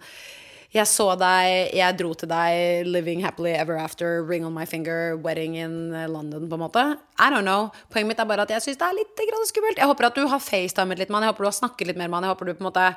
jeg 0.72 0.88
så 0.88 1.08
deg, 1.20 1.74
jeg 1.76 1.98
dro 2.00 2.14
til 2.16 2.30
deg, 2.32 2.88
living 2.88 3.24
happily 3.26 3.52
ever 3.52 3.76
after, 3.76 4.22
ring 4.24 4.46
on 4.48 4.56
my 4.56 4.66
finger, 4.70 5.18
wedding 5.20 5.58
in 5.60 5.92
London, 6.12 6.48
på 6.48 6.56
en 6.56 6.64
måte. 6.64 6.86
I 7.20 7.28
don't 7.34 7.48
know. 7.48 7.72
Poenget 7.92 8.14
mitt 8.14 8.24
er 8.24 8.30
bare 8.30 8.46
at 8.48 8.54
jeg 8.56 8.64
syns 8.64 8.80
det 8.80 8.88
er 8.88 9.00
litt 9.02 9.26
skummelt. 9.52 9.82
Jeg 9.82 9.90
håper 9.90 10.08
at 10.08 10.16
du 10.16 10.24
har 10.32 10.40
facetimet 10.40 11.02
litt 11.02 11.12
med 11.12 11.20
han, 11.20 11.28
jeg 11.28 11.36
håper 11.36 11.48
du 11.48 11.52
har 11.52 11.60
snakket 11.60 11.92
litt 11.92 12.00
mer 12.00 12.08
med 12.08 12.22
han, 12.22 12.30
jeg 12.30 12.36
håper 12.36 12.48
du 12.48 12.56
på 12.56 12.64
en 12.64 12.72
måte 12.72 12.88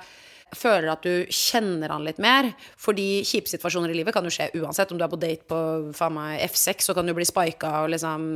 føler 0.55 0.91
at 0.93 1.05
du 1.05 1.33
kjenner 1.33 1.93
han 1.93 2.05
litt 2.07 2.21
mer. 2.23 2.51
Fordi 2.81 3.23
kjipe 3.27 3.51
situasjoner 3.51 3.93
i 3.93 3.99
livet 3.99 4.15
kan 4.15 4.27
jo 4.27 4.33
skje 4.33 4.51
uansett. 4.61 4.93
Om 4.93 5.01
du 5.01 5.07
er 5.07 5.13
på 5.13 5.21
date 5.21 5.49
på 5.51 5.61
faen 5.97 6.17
meg 6.17 6.45
F6, 6.49 6.89
så 6.89 6.97
kan 6.97 7.09
du 7.09 7.15
bli 7.17 7.27
spika 7.29 7.81
og 7.85 7.95
liksom 7.95 8.29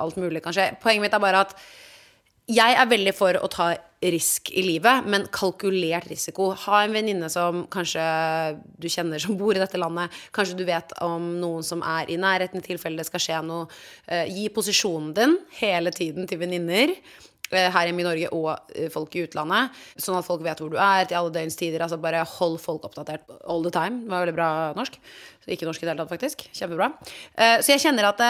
Alt 0.00 0.18
mulig 0.20 0.42
kan 0.44 0.54
skje. 0.54 0.70
Poenget 0.82 1.06
mitt 1.06 1.16
er 1.16 1.22
bare 1.22 1.44
at 1.46 1.56
jeg 2.46 2.78
er 2.78 2.88
veldig 2.88 3.12
for 3.16 3.38
å 3.42 3.48
ta 3.50 3.72
risk 4.06 4.52
i 4.54 4.62
livet, 4.62 5.06
men 5.08 5.24
kalkulert 5.34 6.06
risiko. 6.10 6.50
Ha 6.66 6.82
en 6.84 6.94
venninne 6.94 7.28
som 7.32 7.64
kanskje 7.72 8.02
du 8.78 8.88
kjenner 8.92 9.22
som 9.22 9.38
bor 9.38 9.56
i 9.56 9.62
dette 9.62 9.80
landet. 9.80 10.14
Kanskje 10.36 10.58
du 10.58 10.66
vet 10.68 10.92
om 11.02 11.32
noen 11.40 11.64
som 11.66 11.82
er 11.82 12.12
i 12.12 12.18
nærheten 12.20 12.60
i 12.60 12.66
tilfelle 12.66 13.00
det 13.00 13.08
skal 13.08 13.22
skje 13.24 13.40
noe. 13.46 13.70
Eh, 14.06 14.28
gi 14.30 14.50
posisjonen 14.54 15.14
din 15.16 15.38
hele 15.58 15.90
tiden 15.96 16.28
til 16.30 16.38
venninner. 16.42 16.92
Eh, 17.50 17.70
her 17.72 17.88
hjemme 17.88 18.04
i 18.04 18.06
Norge 18.06 18.30
og 18.36 18.52
eh, 18.76 18.92
folk 18.94 19.16
i 19.16 19.24
utlandet. 19.26 19.74
Sånn 19.96 20.18
at 20.18 20.28
folk 20.28 20.44
vet 20.44 20.60
hvor 20.62 20.70
du 20.70 20.78
er 20.78 21.08
til 21.08 21.18
alle 21.18 21.34
døgns 21.34 21.58
tider. 21.58 21.82
Altså 21.82 21.98
bare 22.02 22.22
hold 22.36 22.60
folk 22.62 22.86
oppdatert 22.86 23.26
all 23.42 23.64
the 23.64 23.74
time. 23.74 24.04
Det 24.04 24.12
var 24.12 24.26
veldig 24.26 24.36
bra 24.38 24.52
norsk. 24.78 25.00
Ikke 25.50 25.66
norsk 25.66 25.82
i 25.82 25.88
det 25.88 25.94
hele 25.94 26.04
tatt, 26.04 26.14
faktisk. 26.14 26.46
Kjempebra. 26.54 26.92
Så 27.62 27.70
jeg 27.70 27.82
kjenner 27.86 28.10
at 28.10 28.22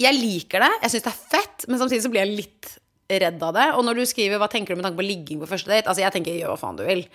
jeg 0.00 0.16
liker 0.16 0.64
det, 0.64 0.70
jeg 0.84 0.94
syns 0.94 1.06
det 1.06 1.10
er 1.12 1.24
fett, 1.34 1.66
men 1.68 1.80
samtidig 1.80 2.04
så 2.06 2.12
blir 2.12 2.24
jeg 2.24 2.38
litt 2.38 2.70
redd 3.10 3.42
av 3.42 3.54
det. 3.56 3.66
Og 3.76 3.84
når 3.84 4.00
du 4.00 4.04
skriver 4.06 4.38
'hva 4.38 4.48
tenker 4.50 4.74
du 4.74 4.80
med 4.80 4.84
tanke 4.86 5.00
på 5.00 5.06
ligging 5.06 5.40
på 5.40 5.48
første 5.48 5.70
date', 5.70 5.88
altså 5.88 6.02
jeg 6.02 6.12
tenker 6.12 6.32
'gjør 6.32 6.54
hva 6.54 6.58
faen 6.58 6.76
du 6.76 6.84
vil'. 6.86 7.08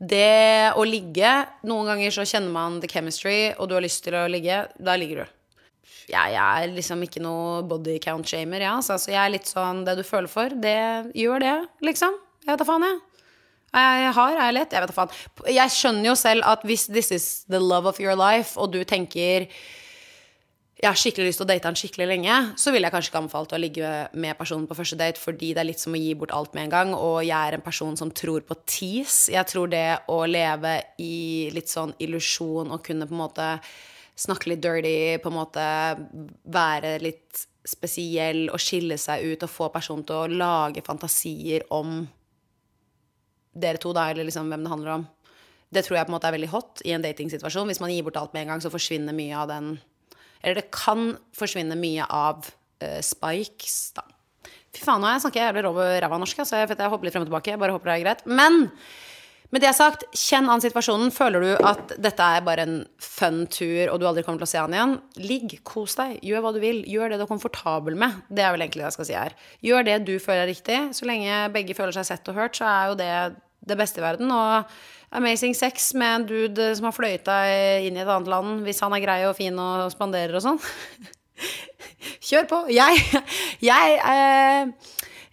Det 0.00 0.72
å 0.74 0.82
ligge 0.84 1.46
Noen 1.64 1.86
ganger 1.86 2.10
så 2.10 2.24
kjenner 2.24 2.50
man 2.50 2.80
the 2.80 2.88
chemistry, 2.88 3.54
og 3.58 3.68
du 3.68 3.74
har 3.74 3.82
lyst 3.82 4.02
til 4.04 4.14
å 4.14 4.28
ligge, 4.28 4.66
da 4.78 4.96
ligger 4.96 5.22
du. 5.22 5.26
Jeg, 6.08 6.32
jeg 6.34 6.64
er 6.64 6.74
liksom 6.74 7.02
ikke 7.02 7.22
noe 7.22 7.62
body 7.62 7.98
count-shamer, 7.98 8.60
ja. 8.60 8.80
Så 8.80 8.94
altså, 8.94 9.12
jeg 9.12 9.22
er 9.22 9.30
litt 9.30 9.46
sånn 9.46 9.84
det 9.84 9.96
du 9.96 10.02
føler 10.02 10.28
for, 10.28 10.48
det 10.48 11.12
gjør 11.14 11.40
det, 11.40 11.68
liksom. 11.80 12.16
Jeg 12.42 12.50
vet 12.50 12.58
da 12.58 12.64
faen, 12.64 12.82
jeg. 12.82 12.98
Jeg 13.72 14.12
har, 14.12 14.32
er 14.36 14.44
jeg 14.50 14.54
lett? 14.54 14.72
Jeg 14.72 14.82
vet 14.82 14.90
da 14.90 14.96
faen. 14.96 15.14
Jeg 15.48 15.70
skjønner 15.70 16.10
jo 16.10 16.14
selv 16.18 16.44
at 16.44 16.64
hvis 16.68 16.86
this 16.92 17.12
is 17.12 17.44
the 17.48 17.60
love 17.60 17.88
of 17.88 18.00
your 18.00 18.16
life, 18.18 18.58
og 18.58 18.72
du 18.72 18.82
tenker 18.84 19.46
jeg 20.82 20.90
har 20.90 20.98
skikkelig 20.98 21.28
lyst 21.28 21.38
til 21.38 21.46
å 21.46 21.50
date 21.52 21.68
han 21.68 21.76
skikkelig 21.78 22.06
lenge, 22.10 22.36
så 22.58 22.72
ville 22.74 22.88
jeg 22.88 22.94
kanskje 22.96 23.12
ikke 23.12 23.20
anbefalt 23.20 23.52
å 23.54 23.58
ligge 23.62 23.90
med 24.18 24.34
personen 24.34 24.64
på 24.66 24.74
første 24.74 24.96
date, 24.98 25.20
fordi 25.22 25.52
det 25.54 25.62
er 25.62 25.68
litt 25.68 25.82
som 25.82 25.94
å 25.94 26.00
gi 26.00 26.10
bort 26.18 26.32
alt 26.34 26.56
med 26.56 26.64
en 26.64 26.72
gang. 26.72 26.94
Og 26.98 27.20
jeg 27.22 27.38
er 27.38 27.54
en 27.54 27.62
person 27.62 27.94
som 27.98 28.10
tror 28.10 28.42
på 28.48 28.56
tease. 28.66 29.30
Jeg 29.30 29.46
tror 29.46 29.70
det 29.70 29.86
å 30.10 30.24
leve 30.26 30.74
i 30.98 31.52
litt 31.54 31.70
sånn 31.70 31.94
illusjon 32.02 32.74
og 32.74 32.82
kunne 32.82 33.06
på 33.06 33.14
en 33.14 33.20
måte 33.20 33.46
snakke 34.18 34.50
litt 34.50 34.64
dirty, 34.64 35.20
på 35.22 35.30
en 35.30 35.36
måte 35.36 35.68
være 36.50 36.96
litt 37.04 37.46
spesiell 37.62 38.48
og 38.50 38.58
skille 38.58 38.98
seg 38.98 39.22
ut 39.22 39.46
og 39.46 39.54
få 39.54 39.70
personen 39.70 40.02
til 40.08 40.18
å 40.18 40.26
lage 40.34 40.82
fantasier 40.82 41.62
om 41.70 42.00
dere 43.54 43.78
to, 43.78 43.94
da, 43.94 44.08
eller 44.10 44.26
liksom 44.26 44.50
hvem 44.50 44.66
det 44.66 44.74
handler 44.74 44.96
om. 44.96 45.06
Det 45.72 45.86
tror 45.86 46.00
jeg 46.00 46.10
på 46.10 46.10
en 46.10 46.18
måte 46.18 46.26
er 46.26 46.36
veldig 46.40 46.52
hot 46.52 46.82
i 46.82 46.92
en 46.96 47.06
datingsituasjon. 47.06 47.70
Hvis 47.70 47.80
man 47.80 47.94
gir 47.94 48.02
bort 48.02 48.18
alt 48.18 48.34
med 48.34 48.48
en 48.48 48.56
gang, 48.56 48.66
så 48.66 48.74
forsvinner 48.74 49.14
mye 49.14 49.38
av 49.38 49.46
den 49.54 49.72
eller 50.42 50.58
det 50.60 50.72
kan 50.74 51.14
forsvinne 51.36 51.78
mye 51.78 52.06
av 52.06 52.42
uh, 52.48 52.98
spikes, 53.04 53.78
da. 53.98 54.06
Fy 54.72 54.82
faen, 54.86 55.02
nå 55.04 55.10
jeg 55.12 55.24
snakket 55.26 55.42
jævlig 55.44 55.68
over 55.68 55.96
ræva 56.00 56.18
norsk, 56.20 56.44
så 56.48 56.62
jeg, 56.62 56.72
jeg 56.72 56.92
hopper 56.92 57.06
litt 57.06 57.14
frem 57.14 57.26
og 57.26 57.28
tilbake. 57.28 57.52
Jeg 57.52 57.60
bare 57.60 57.74
håper 57.76 57.90
det 57.90 57.96
er 57.98 58.04
greit. 58.06 58.22
Men 58.24 58.62
med 59.52 59.60
det 59.60 59.74
sagt, 59.76 60.06
kjenn 60.16 60.48
an 60.48 60.62
situasjonen. 60.64 61.10
Føler 61.12 61.44
du 61.44 61.50
at 61.68 61.92
dette 62.00 62.24
er 62.24 62.44
bare 62.46 62.64
en 62.64 62.78
fun 63.04 63.42
tur, 63.52 63.90
og 63.92 64.00
du 64.00 64.06
aldri 64.08 64.24
kommer 64.24 64.40
til 64.40 64.48
å 64.48 64.52
se 64.54 64.62
han 64.62 64.72
igjen, 64.72 64.94
ligg, 65.20 65.58
kos 65.68 65.98
deg, 65.98 66.14
gjør 66.24 66.46
hva 66.46 66.54
du 66.56 66.60
vil. 66.62 66.80
Gjør 66.88 67.12
det 67.12 67.20
du 67.20 67.26
er 67.26 67.32
komfortabel 67.34 67.98
med. 68.00 68.16
Det 68.32 68.46
er 68.46 68.56
vel 68.56 68.64
egentlig 68.64 68.80
det 68.80 68.88
jeg 68.88 68.96
skal 68.96 69.10
si 69.10 69.18
her. 69.18 69.36
Gjør 69.68 69.88
det 69.90 69.98
du 70.08 70.14
føler 70.16 70.46
er 70.46 70.52
riktig. 70.54 70.78
Så 70.96 71.08
lenge 71.08 71.42
begge 71.52 71.76
føler 71.76 71.92
seg 71.98 72.08
sett 72.08 72.32
og 72.32 72.40
hørt, 72.40 72.56
så 72.56 72.70
er 72.70 72.88
jo 72.88 73.00
det 73.02 73.12
det 73.68 73.78
beste 73.78 74.00
i 74.00 74.06
verden. 74.06 74.32
Og 74.32 74.72
amazing 75.12 75.54
sex 75.56 75.92
med 75.98 76.14
en 76.14 76.26
dude 76.28 76.70
som 76.76 76.88
har 76.88 76.96
fløyta 76.96 77.38
inn 77.84 77.96
i 77.96 78.02
et 78.02 78.08
annet 78.08 78.30
land, 78.32 78.62
hvis 78.66 78.80
han 78.84 78.94
er 78.96 79.04
grei 79.04 79.20
og 79.28 79.36
fin 79.38 79.58
og 79.60 79.90
spanderer 79.92 80.38
og 80.38 80.44
sånn. 80.44 80.60
Kjør 82.28 82.48
på. 82.50 82.60
Jeg, 82.72 83.00
jeg 83.62 83.98
eh, 84.00 84.72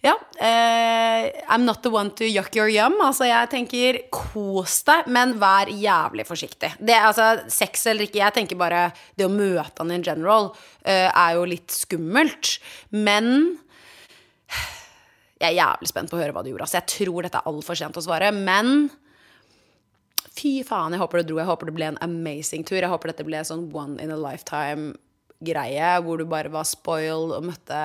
ja. 0.00 0.14
Eh, 0.40 1.26
I'm 1.52 1.66
not 1.66 1.82
the 1.82 1.90
one 1.92 2.10
to 2.16 2.24
yuck 2.24 2.56
your 2.56 2.70
yum. 2.72 2.96
Altså, 3.04 3.26
jeg 3.28 3.50
tenker 3.52 3.98
kos 4.12 4.80
deg, 4.88 5.08
men 5.12 5.36
vær 5.40 5.68
jævlig 5.68 6.24
forsiktig. 6.28 6.72
Det, 6.80 6.96
altså, 6.96 7.32
sex 7.52 7.84
eller 7.90 8.08
ikke, 8.08 8.22
jeg 8.22 8.36
tenker 8.38 8.60
bare 8.60 8.86
det 9.18 9.28
å 9.28 9.32
møte 9.32 9.82
han 9.82 9.92
in 9.94 10.06
general 10.06 10.52
eh, 10.84 11.08
er 11.08 11.36
jo 11.36 11.44
litt 11.48 11.74
skummelt. 11.74 12.56
Men 12.96 13.34
jeg 15.40 15.52
er 15.52 15.58
jævlig 15.60 15.92
spent 15.92 16.12
på 16.12 16.18
å 16.18 16.22
høre 16.22 16.36
hva 16.36 16.44
du 16.44 16.50
gjorde. 16.52 16.68
Altså, 16.68 16.80
jeg 16.80 16.96
tror 16.96 17.26
dette 17.26 17.40
er 17.40 17.52
altfor 17.52 17.78
sent 17.78 18.00
å 18.00 18.04
svare, 18.04 18.32
men 18.36 18.88
fy 20.40 20.52
faen, 20.66 20.94
jeg 20.94 21.02
håper 21.02 21.20
det 21.20 21.28
dro. 21.28 21.38
Jeg 21.40 21.48
håper 21.50 21.68
det 21.68 21.76
ble 21.76 21.88
en 21.90 22.00
amazing 22.04 22.64
tur. 22.66 22.80
Jeg 22.80 22.90
håper 22.90 23.12
dette 23.12 23.26
ble 23.26 23.40
en 23.40 23.48
sånn 23.48 23.66
one 23.76 24.00
in 24.02 24.12
a 24.14 24.18
lifetime-greie 24.18 25.90
hvor 26.06 26.20
du 26.20 26.26
bare 26.28 26.52
var 26.52 26.68
spoiled 26.68 27.34
og 27.36 27.50
møtte 27.50 27.82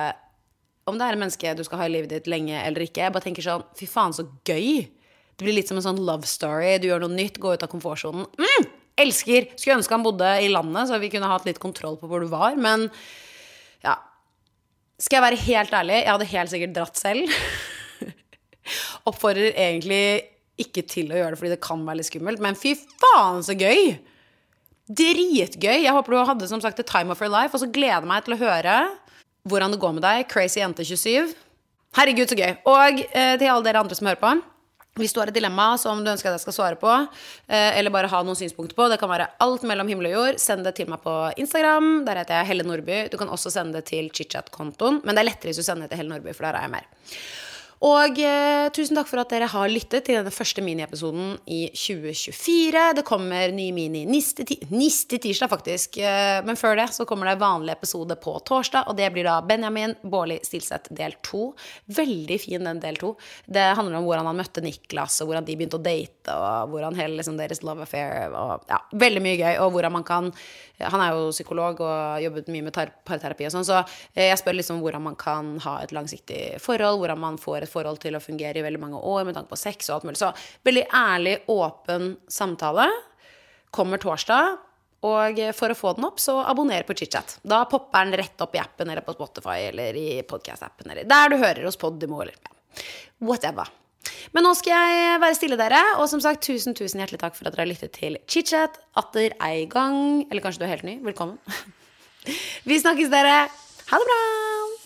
Om 0.86 0.98
det 0.98 1.06
er 1.06 1.16
en 1.16 1.22
menneske 1.24 1.54
du 1.58 1.64
skal 1.66 1.80
ha 1.80 1.88
i 1.88 1.92
livet 1.96 2.12
ditt 2.12 2.28
lenge 2.30 2.60
eller 2.62 2.84
ikke. 2.86 3.02
Jeg 3.02 3.14
bare 3.14 3.26
tenker 3.26 3.42
sånn, 3.44 3.64
fy 3.74 3.88
faen, 3.90 4.14
så 4.14 4.26
gøy. 4.46 4.86
Det 5.36 5.44
blir 5.44 5.56
litt 5.58 5.68
som 5.68 5.80
en 5.80 5.84
sånn 5.84 6.02
love 6.06 6.28
story. 6.30 6.76
Du 6.80 6.86
gjør 6.88 7.02
noe 7.02 7.12
nytt, 7.12 7.40
gå 7.42 7.52
ut 7.52 7.64
av 7.66 7.72
komfortsonen. 7.72 8.28
Mm, 8.38 8.68
elsker! 9.02 9.50
Skulle 9.58 9.80
ønske 9.80 9.96
han 9.96 10.06
bodde 10.06 10.30
i 10.44 10.52
landet, 10.52 10.88
så 10.88 11.00
vi 11.02 11.10
kunne 11.12 11.28
hatt 11.28 11.48
litt 11.48 11.58
kontroll 11.60 11.98
på 12.00 12.08
hvor 12.08 12.22
du 12.22 12.30
var. 12.30 12.54
Men 12.54 12.86
ja, 13.82 13.98
skal 14.96 15.18
jeg 15.18 15.26
være 15.26 15.42
helt 15.42 15.74
ærlig, 15.76 15.98
jeg 15.98 16.12
hadde 16.14 16.30
helt 16.30 16.54
sikkert 16.54 16.78
dratt 16.78 17.02
selv. 17.02 17.34
Oppfordrer 19.10 19.52
egentlig 19.52 20.06
ikke 20.60 20.84
til 20.88 21.12
å 21.12 21.18
gjøre 21.18 21.34
det 21.34 21.40
fordi 21.40 21.54
det 21.54 21.62
kan 21.64 21.82
være 21.86 22.00
litt 22.00 22.08
skummelt, 22.10 22.42
men 22.42 22.58
fy 22.58 22.74
faen, 22.76 23.42
så 23.46 23.56
gøy! 23.56 23.96
Dritgøy! 24.86 25.82
Jeg 25.82 25.94
håper 25.96 26.14
du 26.14 26.20
hadde 26.28 26.48
som 26.50 26.62
sagt 26.62 26.78
the 26.80 26.86
time 26.86 27.12
of 27.12 27.22
your 27.22 27.32
life, 27.32 27.52
og 27.52 27.62
så 27.62 27.70
gleder 27.70 27.98
jeg 28.00 28.10
meg 28.10 28.26
til 28.26 28.36
å 28.36 28.42
høre 28.44 28.76
hvordan 29.46 29.74
det 29.74 29.80
går 29.82 29.96
med 29.96 30.04
deg, 30.06 30.26
crazy 30.30 30.60
jente 30.60 30.84
27. 30.86 31.34
Herregud, 31.96 32.28
så 32.28 32.36
gøy. 32.36 32.52
Og 32.68 33.00
eh, 33.06 33.34
til 33.38 33.48
alle 33.48 33.64
dere 33.64 33.80
andre 33.80 33.96
som 33.96 34.08
hører 34.08 34.20
på. 34.20 34.34
Hvis 34.96 35.12
du 35.12 35.20
har 35.20 35.28
et 35.28 35.36
dilemma 35.36 35.74
som 35.80 35.98
du 36.00 36.08
ønsker 36.08 36.30
at 36.30 36.38
jeg 36.38 36.46
skal 36.46 36.56
svare 36.56 36.78
på, 36.80 36.92
eh, 37.52 37.76
eller 37.76 37.92
bare 37.92 38.08
ha 38.08 38.22
noen 38.24 38.38
synspunkter 38.38 38.76
på, 38.76 38.88
det 38.88 38.98
kan 39.00 39.10
være 39.12 39.28
alt 39.44 39.64
mellom 39.68 39.88
himmel 39.92 40.08
og 40.10 40.14
jord, 40.14 40.38
send 40.40 40.64
det 40.64 40.72
til 40.78 40.88
meg 40.88 41.02
på 41.04 41.14
Instagram. 41.40 42.06
Der 42.08 42.22
heter 42.22 42.40
jeg 42.40 42.50
Helle 42.50 42.68
Nordby. 42.68 43.02
Du 43.12 43.18
kan 43.20 43.32
også 43.32 43.52
sende 43.52 43.76
det 43.76 43.90
til 43.92 44.08
chitchat-kontoen, 44.08 45.02
men 45.04 45.16
det 45.16 45.22
er 45.22 45.30
lettere 45.30 45.52
hvis 45.52 45.60
du 45.60 45.66
sender 45.66 45.84
det 45.84 45.94
til 45.94 46.02
Helle 46.02 46.16
Nordby, 46.16 46.32
for 46.36 46.48
der 46.48 46.56
er 46.56 46.66
jeg 46.66 46.74
mer. 46.78 46.88
Og 47.84 48.16
eh, 48.24 48.66
tusen 48.72 48.96
takk 48.96 49.08
for 49.10 49.20
at 49.20 49.32
dere 49.34 49.48
har 49.52 49.68
lyttet 49.68 50.06
til 50.06 50.16
denne 50.16 50.32
første 50.32 50.62
miniepisoden 50.64 51.34
i 51.44 51.66
2024. 51.76 52.84
Det 52.96 53.04
kommer 53.04 53.52
ny 53.52 53.66
mini 53.76 54.06
niste, 54.08 54.46
tirsdag, 54.46 55.50
faktisk. 55.52 55.98
Eh, 56.00 56.40
men 56.46 56.56
før 56.56 56.78
det 56.80 56.88
så 56.96 57.04
kommer 57.08 57.28
det 57.28 57.42
vanlig 57.42 57.74
episode 57.74 58.16
på 58.22 58.38
torsdag, 58.48 58.88
og 58.88 58.96
det 58.96 59.10
blir 59.12 59.28
da 59.28 59.42
Benjamin 59.44 59.92
Baarli 60.02 60.38
Stilseth 60.46 60.94
del 60.96 61.18
to. 61.26 61.50
Veldig 61.92 62.38
fin 62.40 62.64
den 62.64 62.80
del 62.80 62.96
to. 63.00 63.12
Det 63.44 63.66
handler 63.76 64.00
om 64.00 64.08
hvordan 64.08 64.30
han 64.30 64.40
møtte 64.40 64.64
Niklas, 64.64 65.20
og 65.20 65.28
hvordan 65.28 65.44
de 65.44 65.58
begynte 65.60 65.76
å 65.76 65.84
date, 65.84 66.32
og 66.32 66.72
hvordan 66.72 66.96
hele 66.96 67.20
liksom, 67.20 67.36
deres 67.36 67.60
love 67.66 67.84
affair 67.84 68.32
og, 68.32 68.64
ja, 68.70 68.80
Veldig 68.96 69.20
mye 69.20 69.36
gøy, 69.36 69.52
og 69.60 69.74
hvordan 69.74 69.92
man 69.98 70.04
kan 70.06 70.32
Han 70.76 71.00
er 71.00 71.14
jo 71.16 71.30
psykolog 71.32 71.78
og 71.80 72.20
jobbet 72.20 72.48
mye 72.52 72.66
med 72.66 72.74
parterapi 73.08 73.46
og 73.48 73.52
sånn, 73.54 73.64
så 73.64 73.78
eh, 74.12 74.26
jeg 74.28 74.40
spør 74.42 74.58
liksom 74.58 74.82
hvordan 74.84 75.06
man 75.06 75.16
kan 75.16 75.54
ha 75.64 75.78
et 75.80 75.94
langsiktig 75.96 76.58
forhold, 76.60 77.00
hvordan 77.00 77.20
man 77.22 77.38
får 77.40 77.64
et 77.64 77.72
forhold 77.76 78.00
til 78.02 78.16
å 78.16 78.22
fungere 78.22 78.60
i 78.60 78.64
veldig 78.66 78.82
mange 78.82 79.00
år 79.00 79.28
med 79.28 79.36
tanke 79.36 79.52
på 79.52 79.60
sex 79.60 79.90
og 79.90 79.98
alt 79.98 80.08
mulig. 80.08 80.20
Så 80.20 80.32
veldig 80.66 80.86
ærlig, 80.96 81.36
åpen 81.52 82.14
samtale. 82.32 82.88
Kommer 83.74 84.02
torsdag. 84.02 84.56
Og 85.06 85.40
for 85.54 85.70
å 85.70 85.76
få 85.76 85.92
den 85.94 86.06
opp, 86.08 86.20
så 86.22 86.38
abonner 86.48 86.86
på 86.88 86.96
ChitChat. 86.96 87.38
Da 87.46 87.62
popper 87.70 88.06
den 88.06 88.16
rett 88.18 88.42
opp 88.42 88.54
i 88.56 88.62
appen 88.62 88.90
eller 88.90 89.04
på 89.06 89.14
Spotify 89.14 89.68
eller 89.68 89.98
i 90.00 90.22
podcast-appen 90.26 90.90
eller 90.90 91.06
der 91.06 91.30
du 91.30 91.36
hører 91.36 91.68
oss 91.68 91.78
Podimo 91.78 92.22
eller 92.24 92.38
whatever. 93.22 93.68
Men 94.34 94.46
nå 94.46 94.52
skal 94.58 94.72
jeg 94.72 95.20
være 95.22 95.36
stille, 95.38 95.58
dere. 95.60 95.82
Og 96.00 96.08
som 96.10 96.22
sagt, 96.22 96.46
tusen 96.46 96.76
tusen 96.78 97.02
hjertelig 97.02 97.20
takk 97.22 97.36
for 97.38 97.48
at 97.48 97.54
dere 97.54 97.66
har 97.66 97.70
lyttet 97.70 97.94
til 97.98 98.18
ChitChat 98.26 98.80
atter 99.02 99.36
ei 99.46 99.66
gang. 99.70 100.26
Eller 100.30 100.44
kanskje 100.44 100.64
du 100.64 100.68
er 100.68 100.74
helt 100.76 100.88
ny. 100.88 100.98
Velkommen. 101.06 101.38
Vi 102.68 102.80
snakkes, 102.82 103.12
dere. 103.12 103.46
Ha 103.92 104.02
det 104.02 104.10
bra! 104.10 104.85